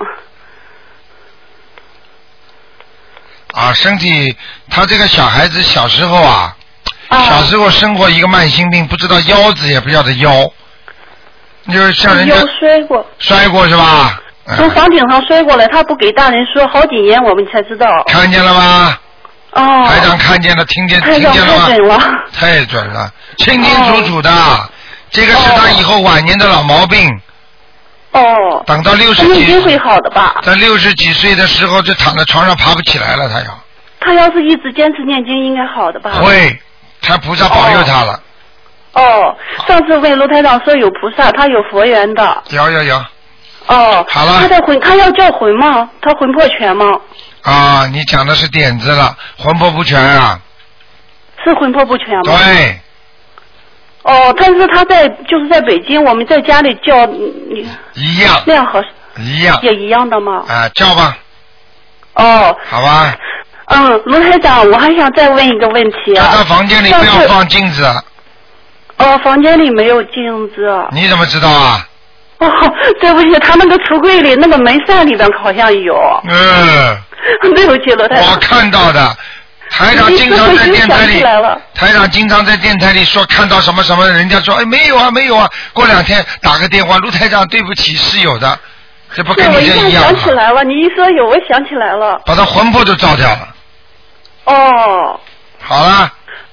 [3.53, 4.35] 啊，身体，
[4.69, 6.55] 他这个小孩子小时候啊，
[7.09, 10.31] 小时候生过一个慢性病，不知道腰子也不叫的腰，
[11.71, 14.21] 就是像人家腰摔过，摔过是吧？
[14.55, 17.87] 从房顶上摔过来，他不给大人说，好几年我们才知道。
[18.07, 18.97] 看见了吗？
[19.51, 19.85] 哦。
[19.87, 21.65] 台长看见了，听见听见了吗？
[21.67, 21.99] 太准了。
[22.33, 24.31] 太准了，清清楚楚的。
[25.11, 27.09] 这个是他以后晚年的老毛病。
[28.11, 28.63] 哦。
[28.65, 30.41] 等到六十几他一定会好的吧？
[30.43, 33.59] 在六十几岁的时候就躺在床上爬不起来了，他要
[33.99, 36.11] 他要是一直坚持念经，应该好的吧？
[36.21, 36.59] 会，
[37.01, 38.19] 他菩萨保佑他了，
[38.93, 39.35] 哦，
[39.67, 42.43] 上次问卢台长说有菩萨，他有佛缘的。
[42.49, 42.95] 有有有
[43.67, 44.05] 哦。
[44.09, 45.89] 好了他的魂，他要叫魂吗？
[46.01, 46.85] 他魂魄全吗？
[47.43, 47.87] 啊！
[47.91, 50.39] 你讲的是点子了，魂魄不全啊，
[51.43, 52.21] 是魂魄不全吗？。
[52.23, 52.79] 对，
[54.09, 58.83] 哦，但是他在就是在北京，我们在家里叫你一样那样合
[59.17, 60.43] 一样也一样的吗？
[60.47, 61.15] 啊，叫吧，
[62.15, 63.15] 哦，好吧，
[63.67, 66.29] 嗯，卢台长，我还想再问一个问题啊。
[66.31, 67.85] 在他房间里不要放镜子，
[68.97, 70.87] 哦，房间里没有镜子。
[70.91, 71.85] 你怎么知道啊？
[72.39, 72.47] 哦，
[72.99, 75.95] 对不起，他那个橱柜里那个门扇里边好像有。
[76.27, 76.97] 嗯，
[77.53, 78.31] 对不起，罗台长。
[78.31, 79.15] 我看到的，
[79.69, 81.23] 台长经常在电台里
[81.75, 88.59] 台长经常在电台里说看到什么什么，人家说哎没有啊没有啊，过两天打个电话，卢台长对不起是有的，
[89.15, 90.29] 这不跟你这一样想起？
[90.31, 92.19] 来了，你一说有，我想起来了。
[92.25, 93.47] 把他魂魄都照掉了。
[94.45, 95.19] 哦，
[95.61, 96.11] 好了，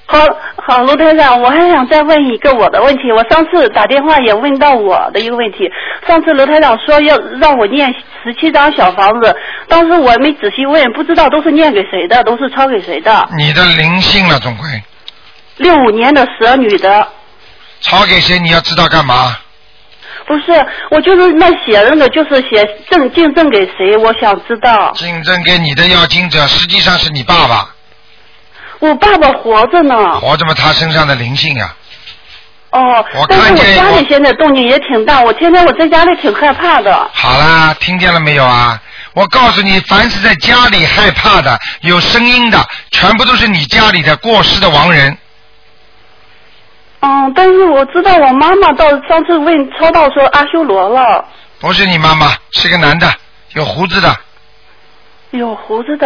[0.09, 0.19] 好
[0.65, 3.11] 好，卢台长，我还想再问一个我的问题。
[3.11, 5.69] 我上次打电话也问到我的一个问题。
[6.07, 7.93] 上次卢台长说要让我念
[8.23, 9.35] 十七张小房子，
[9.67, 13.27] 当时我没仔细问，不知道都是念给谁的，都是抄给谁的。
[13.37, 14.65] 你的灵性了，总归
[15.57, 17.05] 六五年的蛇女的，
[17.81, 18.39] 抄给谁？
[18.39, 19.37] 你要知道干嘛？
[20.25, 24.91] 不是，我就是那写那个，就是写赠敬赠给谁，我想知道。
[24.93, 27.69] 竞争给你的要经者，实际上是你爸爸，
[28.79, 30.19] 我爸爸活着呢。
[30.19, 31.73] 活着嘛，他身上的灵性呀、
[32.71, 37.09] 哦我，但是我看见我家里现在动静也挺大，我天天我在家里挺害怕的。
[37.13, 38.79] 好啦，听见了没有啊？
[39.13, 45.17] 我告诉你，凡是在家里害怕的、有声音的，全部都是你家里的过世的亡人。
[46.99, 51.25] 嗯，但是我知道我妈妈到上次问抽到说阿修罗了，
[51.59, 53.11] 不是你妈妈，是个男的，
[53.53, 54.15] 有胡子的。
[55.37, 56.05] 有胡子的。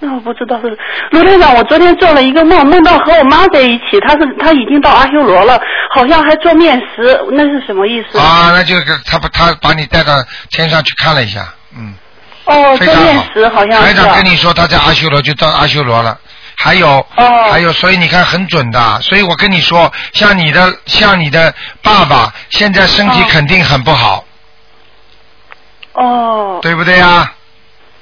[0.00, 0.78] 那我不知道是
[1.10, 5.60] 罗队长，我昨天做了一个梦，梦到和我妈在一起，她是她已经到阿修罗了，
[5.92, 8.18] 好像还做面食，那是什么意思？
[8.18, 10.12] 啊，那就是他把他把你带到
[10.50, 11.94] 天上去看了一下，嗯，
[12.44, 13.18] 哦，做面。
[13.34, 13.88] 食好像是。
[13.88, 16.16] 台长跟你说他在阿修罗就到阿修罗了。
[16.60, 19.00] 还有，哦还有，所以你看很准的。
[19.00, 24.24] 所以我跟你说，像你的像你的爸爸，现在身体哦肯定很不好，
[25.92, 27.32] 哦对不对呀？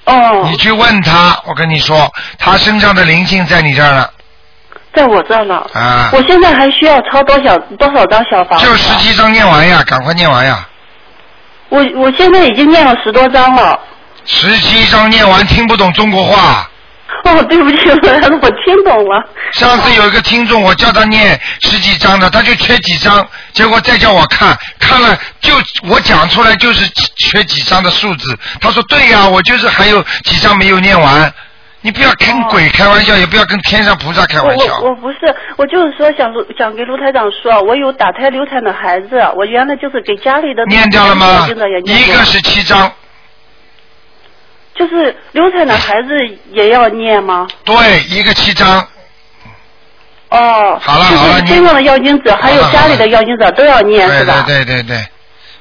[0.07, 4.09] 哦你，去问他，我跟你说，他身上的灵性在你这儿呢
[4.95, 5.63] 在我这儿呢。
[5.75, 10.67] 啊，我现在还需要抄多少多少张小房就十七张念完呀，赶快念完呀，
[11.69, 13.79] 我我现在已经念了十多张了。
[14.25, 16.71] 十七张念完，听不懂中国话。
[17.25, 19.23] 哦，对不起， 我听懂了。
[19.53, 25.53] 上次有一个听众，我叫他念十几张的，他就缺几张，结果再叫我看，看了就
[25.89, 26.85] 我讲出来就是
[27.17, 28.37] 缺几张的数字。
[28.61, 31.33] 他说对呀、我就是还有几张没有念完。
[31.83, 34.81] 你不要跟鬼开玩笑，也不要跟天上菩萨开玩笑。
[34.81, 35.19] 我我不是，
[35.57, 41.47] 我就是说想想给卢台长说，我有打胎流产的孩子，我原来就是给家里的念掉了吗
[41.85, 42.91] 一个是七章，
[44.79, 46.09] 就是流产的孩子
[46.53, 47.47] 也要念吗？
[47.65, 48.87] 对，一个七章。
[50.29, 54.43] 哦，好了好了你就是身上的要经者还有家里的要经者都要念对是吧？
[54.47, 55.07] 对对对对。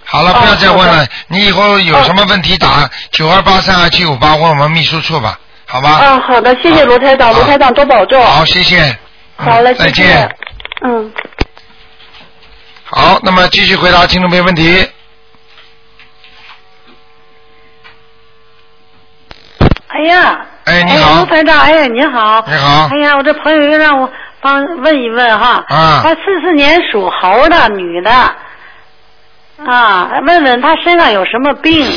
[0.04, 1.06] 好了，哦不要再问了。
[1.28, 5.90] 你以后有什么问题打九二八三二七五八问我们秘书处吧，好吧？
[5.90, 8.22] 啊，好的，谢谢罗台长，罗台长多保重。
[8.24, 8.82] 好，谢谢。
[8.82, 8.98] 嗯
[9.38, 10.30] 好嘞，再见。。
[10.86, 11.12] 嗯。
[12.86, 14.88] 好，那么继续回答听众朋友问题。
[19.88, 24.10] 哎呀，哎，你好卢，台长，哎，你好，你好哎呀，我这朋友又让我
[24.42, 28.12] 帮问一问哈，啊她四四年属猴的女的，
[29.66, 31.88] 啊，问问他身上有什么病，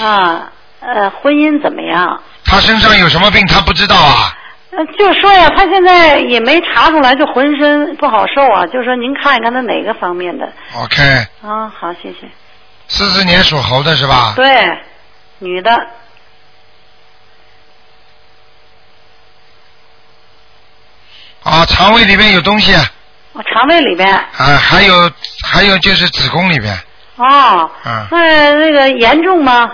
[0.00, 2.20] 啊，呃，婚姻怎么样？
[2.44, 3.44] 他身上有什么病？
[3.46, 4.36] 他不知道啊。
[4.76, 10.44] 呃就说呀，他现在也没查出来，就浑身不好受啊，就说您看一看他哪个方面的
[10.76, 11.02] OK，
[11.42, 11.72] 啊？
[11.78, 12.28] 好，谢谢。
[12.88, 14.32] 四四年属猴的是吧？
[14.34, 14.44] 对，
[15.38, 15.70] 女的，
[21.44, 22.82] 啊，肠胃里面有东西，啊，
[23.32, 25.10] 我肠胃里边，还有
[25.46, 26.74] 还有就是子宫里边，
[27.16, 29.70] 哦，嗯那那个严重吗？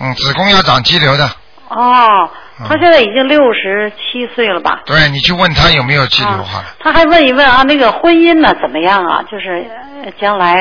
[0.00, 1.24] 嗯，子宫要长肌瘤的。
[1.68, 2.28] 哦，
[2.60, 4.82] 嗯他现在已经六十七岁了吧？
[4.84, 6.74] 对你去问他有没有肌瘤好了。
[6.80, 9.22] 他还问一问啊，那个婚姻呢怎么样啊？
[9.30, 9.66] 就是
[10.04, 10.54] 呃将来，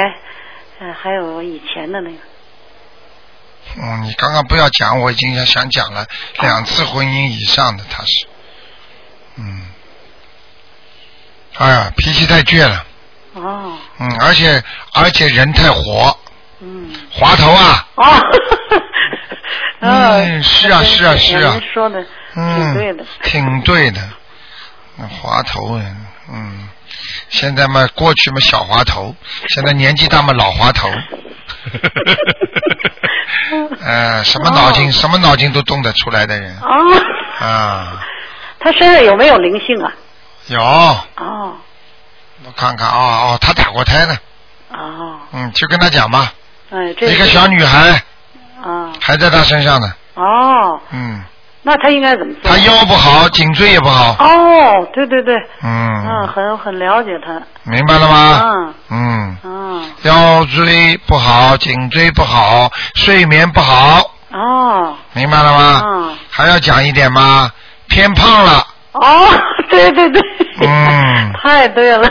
[0.79, 2.17] 呃，还有以前的那个。
[3.81, 6.05] 嗯，你刚刚不要讲，我已经想想讲了
[6.41, 8.27] 两次婚姻以上的，他是，
[9.37, 9.61] 嗯，
[11.57, 12.85] 哎呀，脾气太倔了，
[13.35, 14.61] 哦，嗯，而且
[14.93, 16.17] 而且人太活，
[16.61, 18.19] 嗯，滑头啊，哦，
[19.81, 21.51] 嗯是啊是啊是啊。
[21.53, 23.05] 您说的挺嗯，对的。
[23.23, 24.01] 挺对的，
[24.97, 25.97] 那滑头人，
[26.33, 26.67] 嗯，
[27.29, 29.15] 现在嘛过去嘛小滑头，
[29.49, 30.89] 现在年纪大嘛老滑头，
[33.81, 36.57] 呃， 什么脑筋、什么脑筋都动得出来的人。
[36.59, 38.01] 哦，啊，
[38.59, 39.91] 他身上有没有灵性啊？
[40.47, 41.53] 有，哦。
[42.45, 44.17] 我看看哦哦，他打过胎呢，
[44.73, 46.33] 哦，嗯，去跟他讲吧，
[46.71, 48.01] 哎，这一个小女孩
[48.61, 48.91] 啊。
[48.99, 51.23] 还在他身上呢，哦，嗯，
[51.61, 52.51] 那他应该怎么做？
[52.51, 57.41] 他腰不好，颈椎也不好，哦，对对对，嗯，嗯，很很了解他。
[57.63, 58.41] 明白了吗？
[58.43, 58.73] 嗯。
[58.89, 59.91] 嗯，嗯。
[60.01, 64.97] 腰椎不好，颈椎不好，睡眠不好，哦。
[65.13, 65.81] 明白了吗？
[65.85, 66.17] 嗯。
[66.29, 67.49] 还要讲一点吗？
[67.87, 69.27] 偏胖了，哦，
[69.69, 70.21] 对对对。
[70.61, 72.07] 嗯， 太对了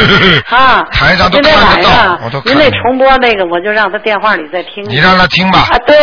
[0.50, 0.82] 啊！
[0.92, 4.84] 台上都看得到我都您那重播那个，我就让他电话里再听。
[4.88, 5.96] 你让他听吧啊，对，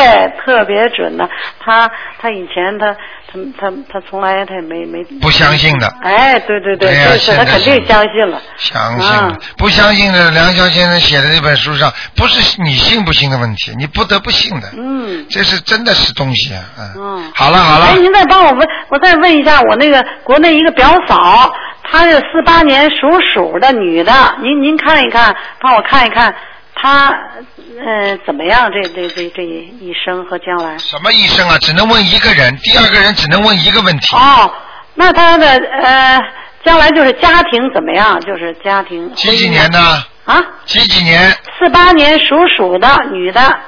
[0.43, 1.29] 特别准的。
[1.59, 2.95] 他他以前他
[3.34, 6.93] 他他他从来他也没没不相信的，哎，对对对，
[7.36, 8.39] 他肯定相信了。
[8.57, 10.29] 相信啊，不相信的。
[10.29, 14.69] 梁霄先生写的那本书上，不是你信不信的问题，你不得不信的。
[14.77, 15.25] 嗯。
[15.29, 16.93] 这是真的是东西啊，嗯。
[16.95, 17.31] 嗯。
[17.34, 21.51] 好了好了哎，，您再帮我问，我再问一下，我那个国内一个表嫂，
[21.84, 26.34] 她是四八年属鼠的女的，您您看一看，帮我看一看，
[26.76, 27.07] 她
[27.86, 28.69] 呃怎么样？
[28.71, 30.78] 这这这这一生和将来？
[30.78, 31.57] 什么一生啊？
[31.59, 34.15] 只能问一个人，第二个人只能问一个问题。
[34.15, 34.51] 哦，
[34.95, 36.19] 那他的呃
[36.65, 38.19] 将来就是家庭怎么样？
[38.21, 39.13] 就是家庭。
[39.15, 39.80] 几几年的？
[40.26, 40.41] 啊？
[40.65, 41.32] 几几年？
[41.59, 43.59] 四八年属鼠的女的。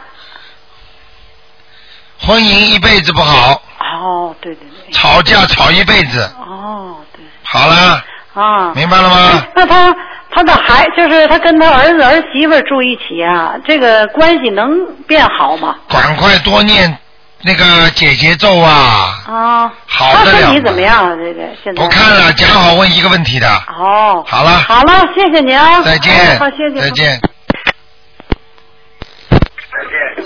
[2.18, 4.92] 婚姻一辈子不好，哦，对对对。
[4.94, 6.22] 吵架吵一辈子。
[6.40, 7.24] 哦，对。
[7.44, 8.04] 好了，
[8.34, 8.74] 啊。
[8.74, 9.46] 明白了吗？
[9.54, 9.94] 那他
[10.36, 14.70] 他的孩就是他跟他儿子儿媳妇住一起啊，这个关系能
[15.08, 15.78] 变好吗？
[15.88, 16.98] 赶快多念
[17.42, 19.24] 那个姐姐咒啊！
[19.28, 21.16] 啊，好他得了嘛身体怎么样啊？
[21.16, 23.48] 这个现在不看了，讲好问一个问题的。
[23.48, 27.22] 哦，好了，好了，谢谢您啊，再见哎好，谢谢，再见。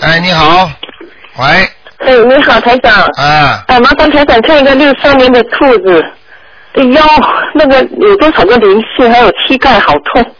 [0.00, 0.68] 再见哎，你好，
[1.36, 1.46] 喂，
[1.98, 2.92] 哎，你好，台长。
[3.16, 6.12] 啊，哎，麻烦台长看一个六三年的兔子的
[6.74, 7.04] 腰，
[7.54, 10.36] 那个有多少个灵性，还有膝盖好痛。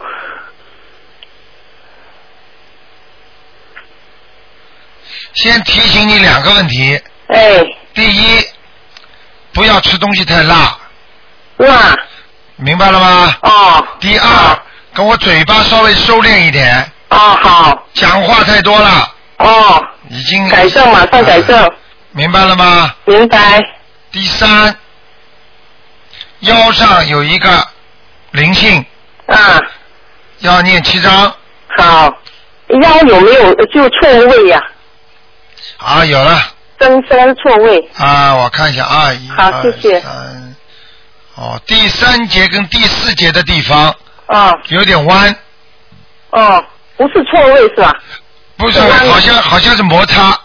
[5.34, 7.00] 先提醒你两个问题。
[7.28, 7.64] 哎。
[7.92, 8.44] 第一，
[9.52, 10.78] 不要吃东西太辣。
[11.56, 11.96] 辣。
[12.56, 13.36] 明白了吗？
[13.42, 13.86] 哦。
[13.98, 14.58] 第二，
[14.94, 16.78] 跟我嘴巴稍微收敛一点。
[17.10, 17.86] 哦，好。
[17.92, 19.14] 讲话太多了。
[19.38, 19.84] 哦。
[20.08, 20.48] 已经。
[20.48, 21.70] 改正，马上改正。
[22.12, 22.94] 明白了吗？
[23.04, 23.60] 明白。
[24.12, 24.76] 第三，
[26.40, 27.66] 腰上有一个
[28.32, 28.84] 灵性。
[29.26, 29.60] 啊。
[30.40, 31.34] 要念七章。
[31.76, 32.14] 好。
[32.82, 34.62] 腰有没有就错位呀、
[35.78, 36.40] 啊，有了。
[36.78, 37.90] 增生错位。
[37.98, 40.54] 啊，我看一下啊，一好谢谢嗯，
[41.34, 43.92] 哦，第三节跟第四节的地方
[44.26, 45.34] 啊，有点弯，
[46.30, 46.64] 哦，
[46.96, 47.92] 不是错位是吧？
[48.56, 50.38] 不是，好像好像是摩擦，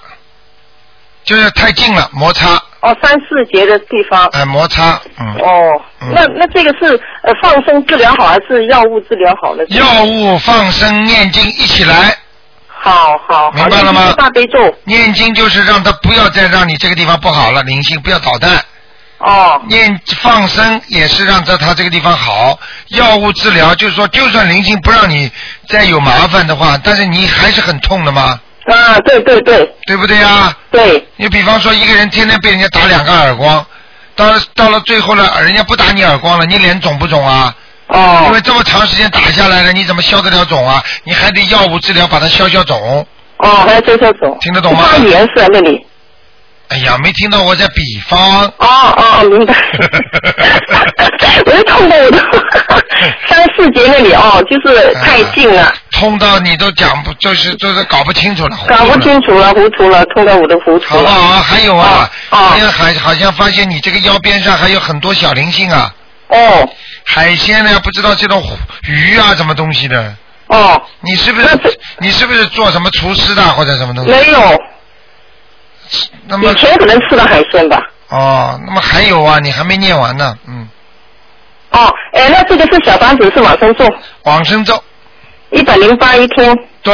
[1.23, 4.27] 就是太近了，摩擦，哦，三四节的地方。
[4.27, 5.81] 哎，摩擦，嗯，哦，
[6.13, 9.63] 那那这个是呃放生治疗好还是药物治疗好呢？
[9.69, 12.15] 药物放生念经一起来，
[12.67, 14.59] 好好，明白了吗大悲咒。
[14.83, 18.63] 念经就是让他不要再让你这个地方不好了，灵性不要捣蛋。
[19.17, 19.59] 哦。
[19.67, 22.59] 念放生也是让他他这个地方好，
[22.89, 25.31] 药物治疗就是说，就算灵性不让你
[25.67, 28.39] 再有麻烦的话，但是你还是很痛的吗？
[28.65, 29.75] 啊，对对对。
[29.85, 30.57] 对不对啊？
[30.71, 31.07] 对。
[31.17, 33.65] 你比方说一个人天天被人家打两个耳光，
[34.15, 37.53] 到了到了最后了，人家不打你耳光了，你脸肿不肿啊？
[37.87, 38.23] 哦。
[38.27, 40.83] 因为这么长时间打下来了，你怎么消得了肿啊？
[41.03, 43.05] 你还得药物治疗把它消消肿。
[43.37, 44.37] 哦，还要消消肿。
[44.41, 44.83] 听得懂吗？
[44.91, 45.85] 发炎是在那里？
[46.69, 48.43] 哎呀，没听到我在比方。
[48.57, 49.53] 哦哦，明白。
[51.45, 52.17] 我就痛到我的
[53.27, 58.57] 三四节那里哦，就是太近了，痛到你都讲不，就是就是搞不清楚了。
[58.57, 61.01] 了搞不清楚了，糊涂了，痛到我的糊涂了。
[61.01, 61.41] 好不好？
[61.41, 65.93] 还有啊，好像还好像发现你这个腰边上还有很多小灵性啊。
[66.29, 66.69] 哦。
[67.03, 67.79] 海鲜呢？
[67.83, 68.43] 不知道这种
[68.87, 70.15] 鱼啊，什么东西的。
[70.47, 70.81] 哦。
[71.01, 71.47] 你是不是
[71.99, 74.09] 你是不是做什么厨师的或者什么东西？
[74.09, 74.61] 没有。
[76.27, 77.79] 那么以前可能吃了海鲜吧。
[78.09, 80.67] 哦，那么还有啊，你还没念完呢，嗯。
[81.75, 83.85] 哦，哎，那这个是小房子是往生咒。
[84.23, 84.81] 往生咒。
[85.51, 86.57] 一百零八一天。
[86.81, 86.93] 对。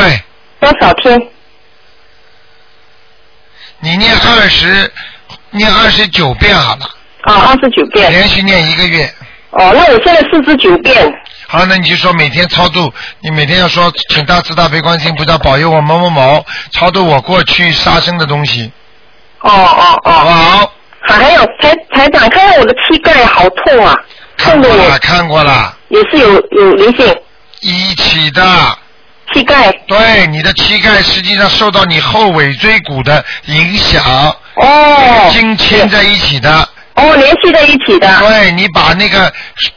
[0.60, 1.20] 多少天？
[3.80, 4.92] 你念二十，
[5.52, 6.86] 念二十九遍好了。
[7.22, 8.12] 啊，二十九遍。
[8.12, 9.06] 连续念一个月。
[9.52, 11.14] 哦，那我现在四十九遍。
[11.48, 18.72] 好，那你就说每天超度，你每天要说，请大慈大悲观世音菩萨保佑我某某某超度我过去杀生的东西。
[19.42, 20.12] 哦哦哦。
[20.12, 20.74] 好不好？
[21.04, 23.96] 还有台台长，看看我的膝盖好痛啊，
[24.42, 27.16] 看过了，看过了，也是有有灵性。
[27.62, 28.44] 一起的。
[29.34, 29.72] 膝盖。
[29.88, 34.04] 对，你的膝盖实际上受到你后尾椎骨的影响。
[34.56, 35.30] 哦。
[35.32, 36.68] 筋牵在一起的。
[36.96, 38.20] 哦，联系在一起的。
[38.20, 39.32] 对，你把那个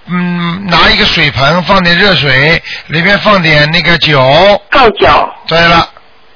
[0.06, 4.20] 嗯，拿一个水盆，放点热水，里面放点那个酒。
[4.70, 5.28] 泡脚。
[5.46, 5.88] 对了。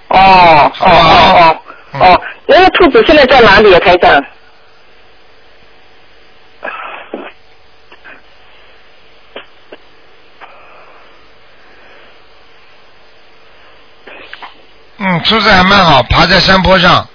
[0.09, 1.57] 哦哦哦
[1.93, 4.23] 哦哦，那个兔子现在在哪里啊，台长？
[14.99, 17.07] 嗯，出子还蛮好，爬在山坡上。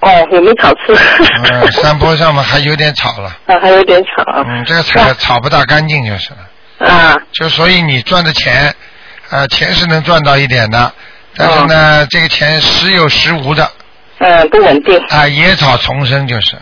[0.00, 0.94] 哦，有没有草吃？
[1.50, 3.34] 嗯，山坡上嘛还有点草了。
[3.48, 4.22] 啊，还有点草。
[4.46, 6.86] 嗯，这个草草不大干净就是了。
[6.86, 7.16] 啊。
[7.32, 8.74] 就所以你赚的钱，
[9.30, 10.92] 呃，钱是能赚到一点的，
[11.36, 13.66] 但是哦呢，这个钱时有时无的。
[14.18, 14.98] 嗯，不稳定。
[15.08, 16.58] 啊，野草丛生就是。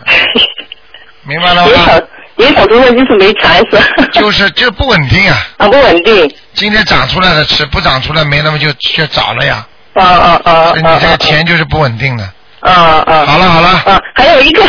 [1.25, 2.01] 明白了吗野草吗？
[2.37, 4.07] 野草丛生就是没财 是？
[4.13, 5.37] 就是就不稳定啊。
[5.57, 6.33] 啊，不稳定。
[6.53, 9.67] 今天长出来的吃，不长出来没，那么就就早了呀。
[9.93, 10.73] 啊啊啊！
[10.75, 12.23] 你这个钱就是不稳定的。
[12.61, 13.25] 啊啊！
[13.25, 13.69] 好了好了。
[13.85, 14.63] 啊，还有一个。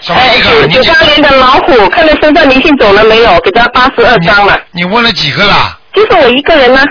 [0.00, 3.38] 什么一个哎九九八年的老虎，看他身上灵性走了没有？
[3.40, 4.60] 给他八十二张了。
[4.72, 5.78] 你问了几个啦？
[5.92, 6.82] 就是我一个人呢。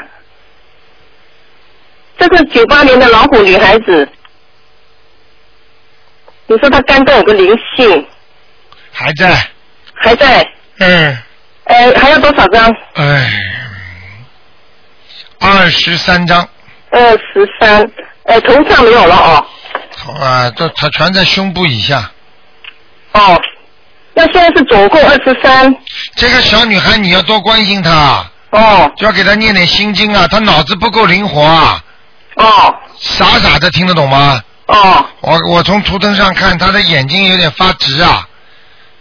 [2.18, 4.08] 这是九八年的老虎女孩子。
[6.46, 8.08] 你说她肝脏有个灵性，
[8.94, 9.48] 还在。
[9.96, 10.48] 还在。
[10.80, 11.18] 嗯。
[11.64, 12.70] 呃，还要多少张？
[12.94, 13.32] 哎，
[15.40, 16.48] 二十三张，
[16.92, 17.90] 二十三。
[18.24, 19.46] 呃，头上没有了哦。
[19.98, 22.12] 好啊，这它全在胸部以下。
[23.14, 23.42] 哦，
[24.14, 25.76] 那现在是总共二十三。
[26.16, 28.24] 这个小女孩你要多关心她。
[28.52, 28.92] 哦。
[28.96, 31.84] 就要给她念点心经啊，她脑子不够灵活啊。
[32.36, 32.76] 哦。
[33.00, 34.40] 傻傻的听得懂吗？
[34.68, 35.06] 哦。
[35.22, 38.28] 我我从图腾上看，她的眼睛有点发直啊。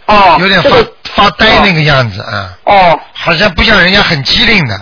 [0.07, 0.37] 哦。
[0.39, 0.69] 有点发、
[1.13, 2.57] 发呆那个样子啊。
[2.65, 2.99] 哦。
[3.13, 4.81] 好像不像人家很机灵的。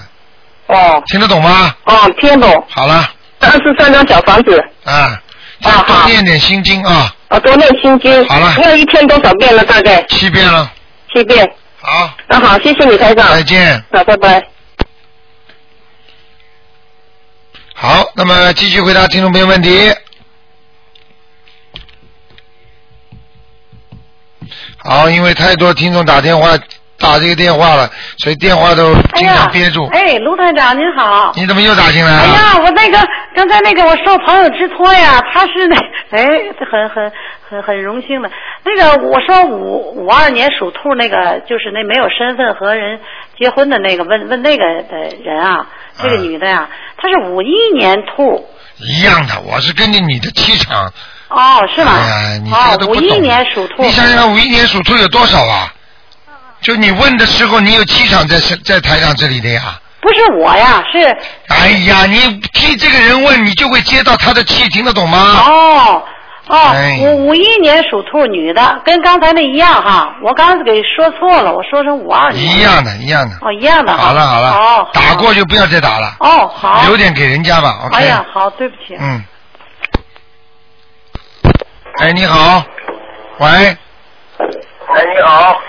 [0.69, 1.03] 哦。
[1.07, 1.75] 听得懂吗？
[1.85, 2.65] 哦，听懂。
[2.69, 3.11] 好了。
[3.39, 4.63] 二十三张小房子。
[4.85, 5.21] 啊。
[5.63, 7.13] 啊多念点心经啊。
[7.27, 8.27] 啊，多念心经。
[8.27, 8.55] 好了。
[8.57, 9.63] 那一天多少遍了？
[9.65, 10.01] 大概。
[10.03, 10.71] 七遍了。
[11.13, 11.45] 七遍。
[11.81, 12.11] 好。
[12.27, 13.29] 那好，谢谢你，台长。
[13.31, 13.83] 再见。
[13.91, 14.43] 好，拜拜。
[17.73, 19.93] 好，那么继续回答听众朋友问题。
[24.77, 26.57] 好，因为太多听众打电话
[26.99, 27.89] 打这个电话了，
[28.19, 29.87] 所以电话都经常憋住。
[29.87, 31.31] 哎，卢团长您好。
[31.35, 32.19] 你怎么又打进来了？
[32.21, 32.99] 哎呀，我那个
[33.35, 35.75] 刚才那个我受朋友之托呀，他是那
[36.11, 36.27] 哎，
[36.69, 37.11] 很很
[37.49, 38.29] 很很荣幸的。
[38.63, 42.99] 那个我说五五二年属兔那个，就是那没有身份和人
[43.39, 48.45] 结婚的那个，问问那个的人啊，这个女的呀，她是五一年兔。
[48.77, 50.91] 一样的，我是根据你的气场。
[51.29, 51.91] 哦，是吗？
[51.95, 53.19] 哎呀，你五一。
[53.19, 53.83] 年属兔。
[53.83, 55.73] 你想想，五一年属兔有多少啊？
[56.61, 59.79] 就你问的时候，你有气场在在台上这里的呀。
[60.01, 61.17] 不是我呀，是
[61.49, 65.43] 哎呀，你替这个人问，你就会接到他的气，听得懂吗？
[65.45, 66.03] 哦
[66.47, 72.43] 哦哎，五五一年属兔女的，跟刚才那一样哈，我刚才给说错了，我说成五二年。
[72.43, 73.35] 一样的，一样的。
[73.41, 73.95] 哦，一样的。
[73.95, 76.15] 好了好了，哦，打过就不要再打了。
[76.19, 76.81] 哦，好。
[76.87, 77.95] 留点给人家吧，OK。
[77.97, 78.95] 哎呀，好，对不起。
[78.99, 79.23] 嗯。
[81.99, 82.63] 哎，你好，
[83.39, 83.77] 喂，哎，
[85.13, 85.59] 你好。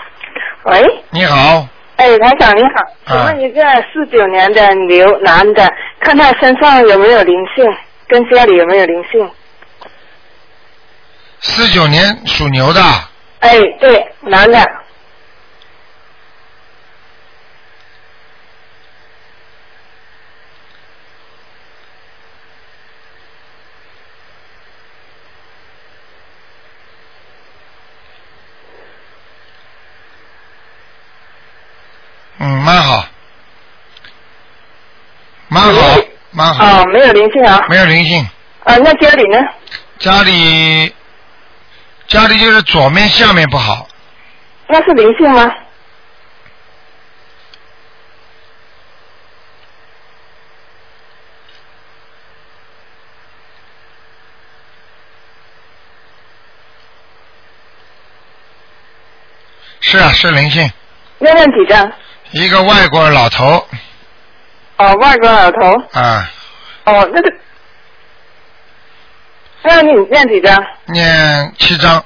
[0.71, 1.67] 喂，你好，
[1.97, 3.61] 哎，台长你好，请啊问一个
[3.93, 5.69] 四九年的牛男的，
[5.99, 7.65] 看他身上有没有灵性，
[8.07, 9.29] 跟家里有没有灵性？
[11.41, 12.81] 四九年属牛的，
[13.41, 14.65] 哎，对，男的，
[32.43, 33.05] 嗯，蛮好，
[35.49, 35.71] 蛮好，
[36.41, 36.65] 蛮好。
[36.65, 37.67] 哦，没有灵性啊。
[37.69, 38.27] 没有灵性。
[38.65, 39.39] 啊，那家里呢？
[39.99, 40.95] 家里，
[42.07, 43.87] 家里就是左面下面不好，
[44.67, 45.53] 那是灵性吗？
[59.83, 60.71] 是啊，是灵性，
[61.19, 61.93] 要问几张？
[62.31, 63.67] 一个外国老头
[64.81, 65.77] 哦，外国老头。
[65.93, 66.31] 啊，
[66.85, 67.33] 哦，那个，
[69.63, 70.59] 那你念几张？
[70.87, 72.03] 念七张，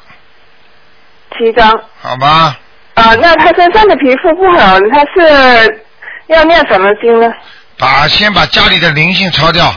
[1.38, 1.72] 七张。
[2.02, 2.58] 好吧？
[2.94, 5.84] 啊，那他身上的皮肤不好，他是
[6.26, 7.32] 要念什么经呢？
[7.78, 9.72] 把先把家里的灵性抄掉。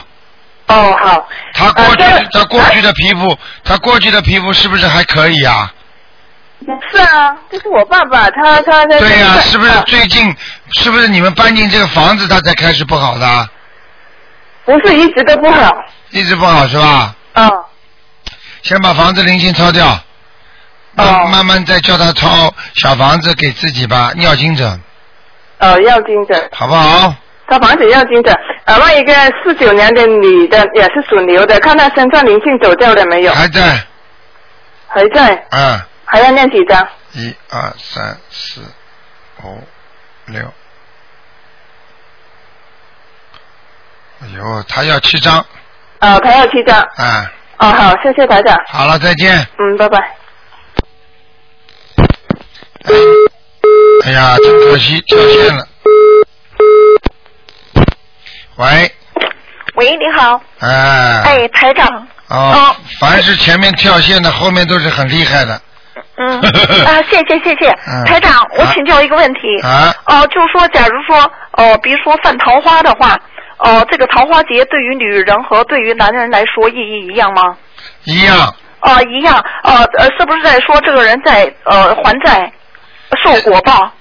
[0.66, 1.28] 哦，好。
[1.54, 5.72] 他过去，他过去的皮肤，他过去的皮肤是不是还可以啊？
[6.66, 8.98] 是啊，这是我爸爸，他他他。
[8.98, 10.34] 对呀、是不是最近，
[10.72, 13.48] 是不是你们搬进这个房子，他才开始不好的？
[14.64, 15.72] 不是一直都不好。
[16.10, 17.14] 一直不好是吧？
[17.34, 17.50] 嗯。
[18.62, 19.98] 先把房子灵性抄掉，
[20.94, 24.78] 慢慢慢再叫他抄小房子给自己吧，尿精者，
[25.60, 27.14] 哦，要精者，好不好？
[27.46, 28.32] 他房子要精者。
[28.64, 33.32] 呃，那一个四九年的女的也是属牛的，看她身上灵性走掉了没有？
[33.32, 33.82] 还在，
[34.86, 35.80] 还在，嗯，
[36.10, 36.88] 还要念几张？
[37.12, 38.62] 一二三四
[39.42, 39.62] 五
[40.26, 40.52] 六，
[44.20, 45.44] 哎呦，他要七张，
[46.00, 46.78] 啊，他要七张。
[46.96, 48.56] 啊，哦，好，谢谢台长。
[48.68, 49.46] 好了，再见。
[49.58, 49.98] 嗯，拜拜。
[54.04, 55.68] 哎呀，真可惜，跳线了。
[58.56, 58.94] 喂，
[59.74, 60.40] 喂，你好。
[60.60, 61.22] 哎。
[61.22, 62.08] 哎，台长。
[62.28, 65.60] 哦，凡是前面跳线的，后面都是很厉害的。
[66.18, 66.40] 嗯
[66.86, 69.40] 啊，谢谢谢谢嗯台长，我请教一个问题。
[69.62, 73.16] 啊哦、就是说，假如说，哦、比如说犯桃花的话，
[73.58, 77.42] 哦、这个桃花劫对于女人和对于男人来说意义一样吗？
[78.04, 78.54] 一样。
[78.80, 79.44] 哦、一样。
[79.64, 82.50] 呃呃，是不是在说这个人在呃还债
[83.22, 83.92] 受果报？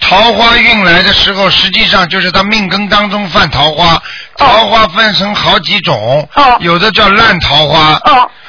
[0.00, 3.96] 桃花运来的时候，实际上就是他命根当中犯桃花。
[4.36, 8.00] 桃花分成好几种，哦有的叫烂桃花，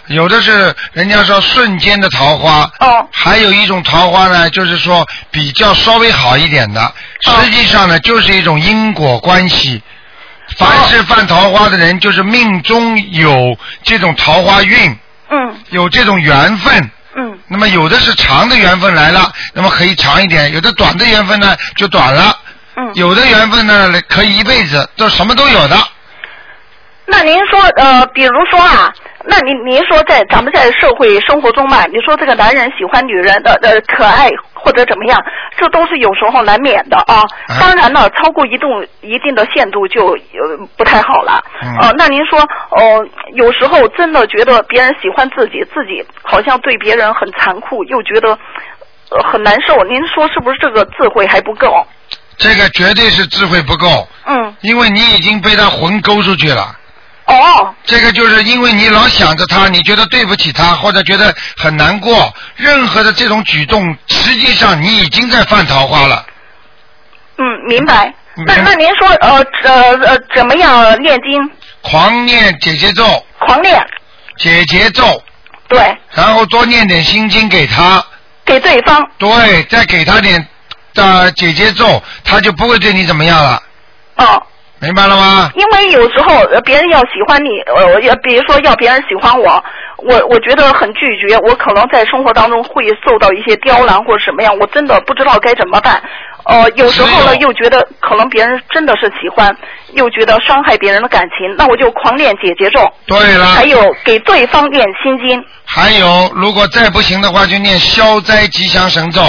[0.07, 9.81] 有的是人家说瞬间的桃花，哦还有一种桃花呢，就是说比较稍微好一点的，实际上呢就是一种因果关系。
[10.57, 14.95] 凡是犯桃花的人，就是命中有这种桃花运，
[15.29, 16.91] 嗯，有这种缘分。
[17.15, 22.37] 嗯，那么有的是长的缘分来了，那么可以长一点；有的短的缘分呢就短了。
[22.75, 25.77] 嗯，有的缘分呢可以一辈子，都什么都有的。
[27.05, 28.91] 那您说，呃，比如说啊，
[29.25, 35.17] 那您您说在咱们在社会生活中嘛，你说这个男人喜欢女人的呃可爱或者怎么样，
[35.57, 37.23] 这都是有时候难免的啊。
[37.59, 38.67] 当然了，超过一定
[39.01, 41.41] 一定的限度就呃不太好了。
[41.61, 43.05] 嗯呃，那您说，哦、
[43.35, 48.37] 有时候真的觉得别人喜欢自己，自己好像对别人很残酷，又觉得
[49.09, 49.75] 呃很难受。
[49.85, 51.85] 您说是不是这个智慧还不够？
[52.37, 54.53] 这个绝对是智慧不够，嗯。
[54.61, 56.75] 因为你已经被他魂勾出去了。
[57.25, 57.73] 哦。
[57.85, 62.33] 这个就是因为你老想着他，你觉得对不起他，或者觉得很难过。
[62.55, 66.25] 任何的这种举动，实际上你已经在犯桃花了。
[67.37, 68.13] 嗯，明白。
[68.47, 71.51] 那那您说，呃呃呃，怎么样念经？
[71.81, 73.05] 狂念姐姐咒，
[73.39, 73.79] 狂念，
[74.37, 75.21] 姐姐咒，
[75.67, 78.03] 对，然后多念点心经给他。
[78.45, 79.07] 给对方。
[79.17, 80.47] 对，再给他点
[80.95, 83.61] 的姐姐咒，他就不会对你怎么样了。
[84.15, 84.43] 哦。
[84.83, 85.49] 明白了吗？
[85.55, 89.63] 因为有时候呃别人要喜欢你，呃，要比如说要别人喜欢我，
[89.97, 96.03] 我我觉得很拒绝，我可能在生活当中会受到一些刁难或者什么样，我真的不知道该怎么办。
[96.45, 99.55] 呃，有时候呢又觉得可能别人真的是喜欢，
[99.93, 102.81] 又觉得伤害别人的感情，那我就狂念姐姐咒。
[103.07, 103.45] 对了。
[103.45, 105.41] 还有给对方念心经。
[105.65, 109.21] 还有，如果再不行的话，就念消灾吉祥神咒。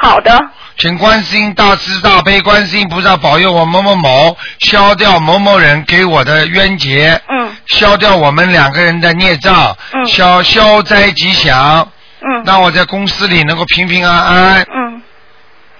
[0.00, 0.38] 好的。
[0.76, 11.90] 请观世音大慈大悲观世音菩萨保佑我某某某消掉某某人给我的冤结，嗯，消掉我们两个人的孽障，嗯消消灾吉祥，
[12.20, 14.60] 嗯，让我在公司里能够平平安安。
[14.62, 15.02] 嗯。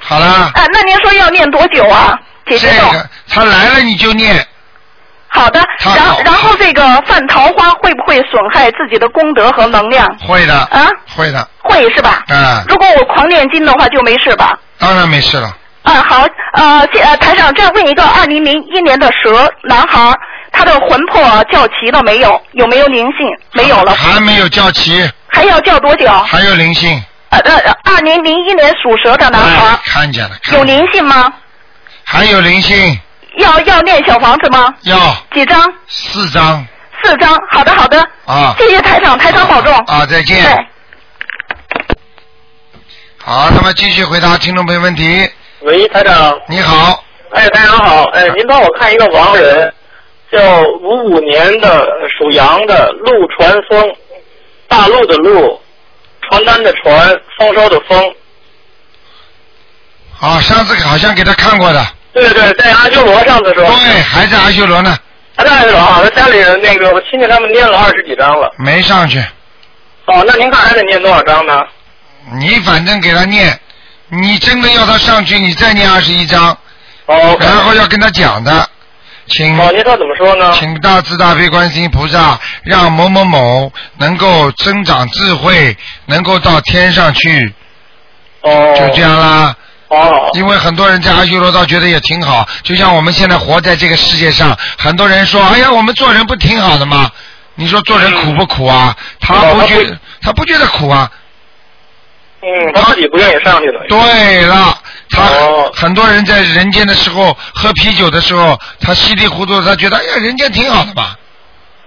[0.01, 2.19] 好了，啊，那您说要念多久啊？
[2.47, 2.69] 姐姐。
[2.69, 4.45] 这个他来了你就念，
[5.29, 10.07] 好的，然后然后这个犯桃花会不会损害自己的功德和能量？
[10.27, 12.25] 会的，啊，会的，会是吧？
[12.29, 14.59] 嗯，如果我狂念经的话就没事吧？
[14.79, 15.55] 当然没事了。
[15.83, 20.13] 啊，好，呃，这呃，台长，再问一个，二零零一年的蛇男孩，
[20.53, 22.41] 他的魂魄叫齐了没有？
[22.53, 23.27] 有没有灵性？
[23.53, 23.95] 没有了。
[23.95, 26.11] 还没有叫齐，还要叫多久？
[26.27, 31.33] 还有灵性，呃呃，二零零一年属蛇的男孩，看见了，有灵性吗？
[32.05, 32.99] 还有灵性，
[33.37, 34.75] 要要念小房子吗？
[34.83, 34.97] 要
[35.33, 35.73] 几张？
[35.87, 36.67] 四张
[37.03, 37.39] 四张。
[37.51, 38.01] 好的，好的。
[38.25, 38.55] 啊。
[38.59, 39.73] 谢谢台长，台长保重。
[39.87, 40.43] 啊，再见。
[40.43, 40.67] 对。
[43.19, 45.31] 好，那么继续回答听众朋友问题。
[45.61, 46.39] 喂，台长。
[46.49, 47.05] 你好。
[47.33, 48.05] 哎，台长好。
[48.15, 49.73] 哎，您帮我看一个亡人，
[50.33, 51.87] 叫五五年的
[52.19, 53.97] 属羊的陆传风，
[54.67, 55.61] 大陆的陆，
[56.23, 58.15] 传单的传，丰收的丰。
[60.21, 61.87] 啊，上次好像给他看过的。
[62.19, 63.65] 对对，在阿修罗上次说。
[63.65, 64.97] 对，还在阿修罗呢，
[65.37, 68.53] 还在阿修罗啊，他家里人那个我亲戚他们念了二十几张了。
[68.59, 69.19] 没上去。
[70.07, 71.63] 哦，那您看还得念多少张呢？
[72.41, 73.59] 你反正给他念，
[74.09, 76.57] 你真的要他上去，你再念二十一章。
[77.07, 77.37] 哦。
[77.41, 78.69] 然后要跟他讲的，
[79.29, 79.59] 请。
[79.59, 80.53] 哦，您说怎么说呢？
[80.55, 87.55] 请大慈大悲观世音菩萨让某某某能够增长智慧，能够到天上去。
[88.43, 88.75] 哦。
[88.79, 89.55] 就这样啦。
[89.89, 90.31] 哦。
[90.35, 97.11] 因为很多人在阿修罗道觉得也挺好，就像我们现在活在这个世界上，很多人说：“哎呀，我们做人不挺好的吗？”
[97.61, 98.97] 你说做人苦不苦啊？
[99.19, 101.11] 他不觉他不觉得苦啊。
[102.41, 103.81] 嗯，他自己不愿意上去的。
[103.89, 104.79] 对了，
[105.11, 111.17] 他、哦很多人在人间的时候喝啤酒的时候，他稀里糊涂，他觉得哎呀，人间挺好的吧，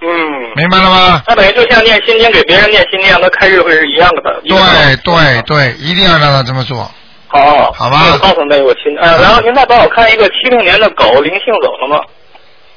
[0.02, 0.10] 嗯。
[0.58, 1.24] 明白了吗？
[1.26, 4.42] 他等于就像念心经给别人念心经，让他开智慧是一样的。
[4.46, 6.92] 对对对，一定要让他这么做。
[7.32, 8.18] 好，好吧。
[8.22, 12.04] 告诉那个亲，呃，然后您再帮我看一个七零年的狗灵性走了吗？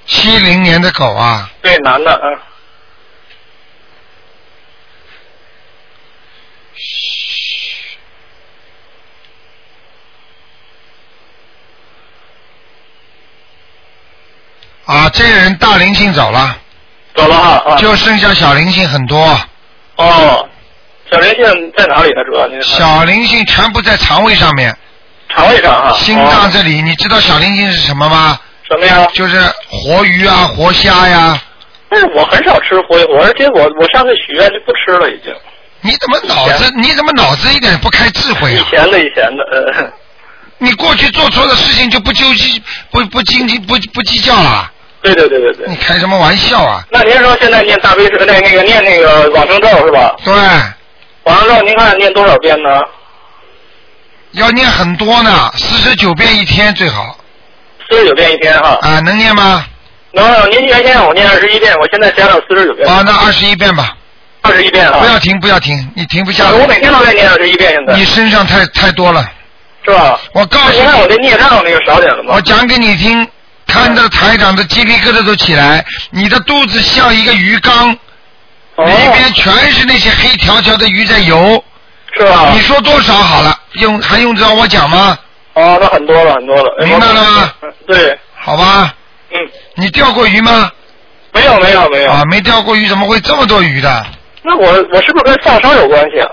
[0.07, 1.51] 七零年的狗啊？
[1.61, 2.39] 对，男的，嗯。
[14.87, 16.57] 啊，这个人大灵性走了，
[17.15, 19.19] 走了哈，啊、就剩下小灵性很多。
[19.97, 20.49] 哦，
[21.15, 22.25] 小灵性在哪里呢？
[22.27, 24.77] 主要您小灵性全部在肠胃上面，
[25.29, 25.93] 肠胃上啊。
[25.93, 28.37] 心脏这里，你知道小灵性是什么吗？
[28.69, 29.07] 什么呀？
[29.13, 29.41] 就是
[29.71, 31.41] 活鱼啊，活虾呀。
[31.89, 35.33] 但是我很少吃活鱼，而且我我上次许愿就不吃了，已经。
[35.83, 36.73] 你怎么脑子？
[36.77, 38.67] 你怎么脑子一点不开智慧啊？
[38.67, 39.93] 以前的以前的，呃。
[40.59, 42.61] 你过去做错的事情就不纠结，
[42.91, 44.69] 不不斤斤不不计较了。
[45.03, 45.67] 对对对对对。
[45.69, 46.83] 你开什么玩笑啊？
[46.91, 50.17] 那您说现在念大悲咒，那那个念那个往生咒是吧？
[50.25, 50.33] 对。
[51.25, 52.69] 往生咒您看念多少遍呢？
[54.33, 57.17] 要念很多呢，四十九遍一天最好。
[57.89, 58.79] 四十九遍一天哈。
[58.83, 59.65] 啊，能念吗？
[60.13, 62.89] 能，您原先让我念二十一遍，我现在加到四十九遍。
[62.89, 63.97] 啊，那二十一遍吧。
[64.43, 64.99] 二十一遍啊。
[65.01, 66.53] 不要停，不要停，你停不下来。
[66.53, 67.95] 我每天都在念二十一遍，现在。
[67.95, 69.25] 你身上太太多了。
[69.85, 70.19] 是吧？
[70.33, 72.35] 我告诉你，你看我这孽障那个少点了吗？
[72.35, 73.27] 我讲给你听，
[73.67, 77.97] 看到台长的鸡皮疙瘩都起来，你的肚子像一个鱼缸，
[78.77, 81.63] 里边全是那些黑条条的鱼在游。
[82.17, 82.51] 是吧？
[82.53, 83.59] 你说多少好了？
[83.73, 85.19] 用还用得着我讲吗？
[85.55, 86.87] 哦，那很多了，很多了。
[86.87, 87.53] 明白了吗？
[87.87, 88.19] 对。
[88.37, 88.95] 好吧。
[89.33, 89.39] 嗯。
[89.75, 90.71] 你钓过鱼吗？
[91.33, 92.13] 没有，没有，没有。
[92.13, 94.07] 啊，没钓过鱼，怎么会这么多鱼的？
[94.43, 96.29] 那我我是不是跟放生有关系啊？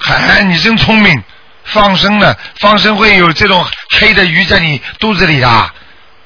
[0.00, 1.22] 嗨，你真聪明。
[1.64, 3.62] 放生了，放生会有这种
[3.98, 5.70] 黑的鱼在你肚子里的？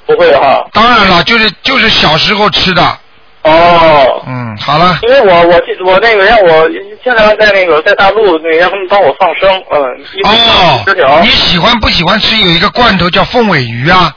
[0.06, 0.64] 不会哈。
[0.72, 2.98] 当然了，就是就是小时候吃的。
[3.42, 4.22] 哦。
[4.26, 4.98] 嗯，好了。
[5.02, 6.68] 因为我我我那个让我
[7.02, 9.80] 经常在那个在大陆那让他们帮我放生，嗯。
[10.24, 10.82] 哦。
[10.86, 11.20] 十条。
[11.20, 14.14] 你喜欢不喜欢吃有一个罐头叫凤尾鱼啊？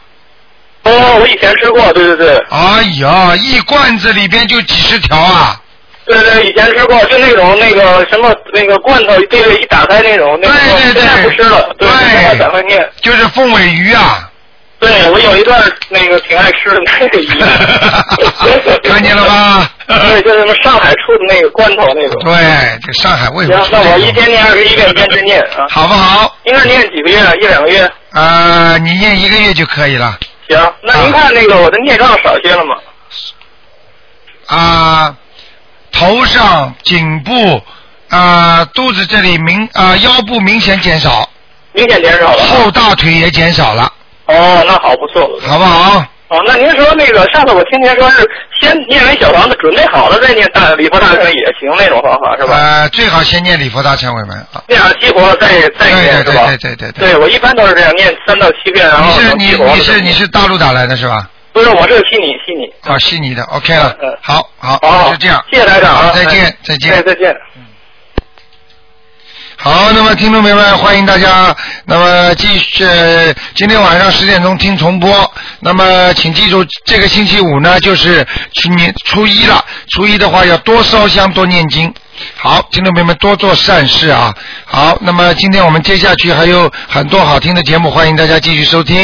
[0.83, 2.37] 哦，我以前吃过，对对对。
[2.49, 5.59] 哎呀，一罐子里边就几十条啊！
[6.05, 11.87] 对对，以前吃过，就那种那个什么那个罐头，对对，一打开那种，那个对对对，现在不吃了，对，
[12.37, 12.85] 赶快念。
[13.01, 14.29] 就是凤尾鱼啊。
[14.83, 17.27] 对，我有一段那个挺爱吃的那个鱼。
[18.89, 19.69] 看见了吧？
[19.87, 22.21] 对，就是什么上海出的那个罐头那种。
[22.23, 23.65] 对，这上海为什么？
[23.71, 25.65] 那我一天念二十一遍，坚持念啊。
[25.71, 26.35] 好不好？
[26.43, 27.19] 应该念几个月？
[27.41, 27.89] 一两个月？
[28.11, 30.17] 呃，你念一个月就可以了。
[30.49, 32.75] 行，那您看那个我的孽障少些了吗？
[34.47, 35.15] 啊。
[35.91, 37.61] 头上、颈部、
[38.09, 41.29] 啊肚子这里明啊腰部明显减少，
[41.71, 42.43] 明显减少了。
[42.45, 43.93] 后大腿也减少了。
[44.33, 45.39] 哦，那好不错。
[45.47, 46.05] 好不好？
[46.29, 48.27] 哦，那您说那个上次我听您说是
[48.59, 52.55] 先念完小房子准备好了再念大礼佛大忏也行那种方法是吧？
[52.57, 54.63] 呃，最好先念礼佛大忏悔文啊。
[54.67, 56.47] 念好激活了再再念是吧？
[56.47, 61.29] 对对对对对，我一般都是这样念三到七遍，然后你是你你是你是大陆打来的是吧？
[61.51, 62.73] 不是，我这是悉尼，悉尼。
[62.81, 63.95] 啊，悉尼的，OK 了。
[64.01, 64.17] 嗯。
[64.19, 65.39] 好，好，好，就这样。
[65.51, 66.11] 谢谢台长啊！
[66.15, 67.03] 再见，再见。
[67.05, 67.35] 再见。
[69.63, 71.55] 好，那么听众朋友们，欢迎大家，
[71.85, 72.85] 那么继续，
[73.55, 75.33] 今天晚上十点钟听重播。
[75.61, 79.63] 那么请记住，这个星期五呢，就是去年初一了。
[79.87, 81.93] 初一的话，要多烧香，多念经。
[82.35, 84.33] 好，听众朋友们，多做善事啊。
[84.65, 88.91] 好，那么今天我们接下去还有很多好听的节目，欢迎大家继续收听。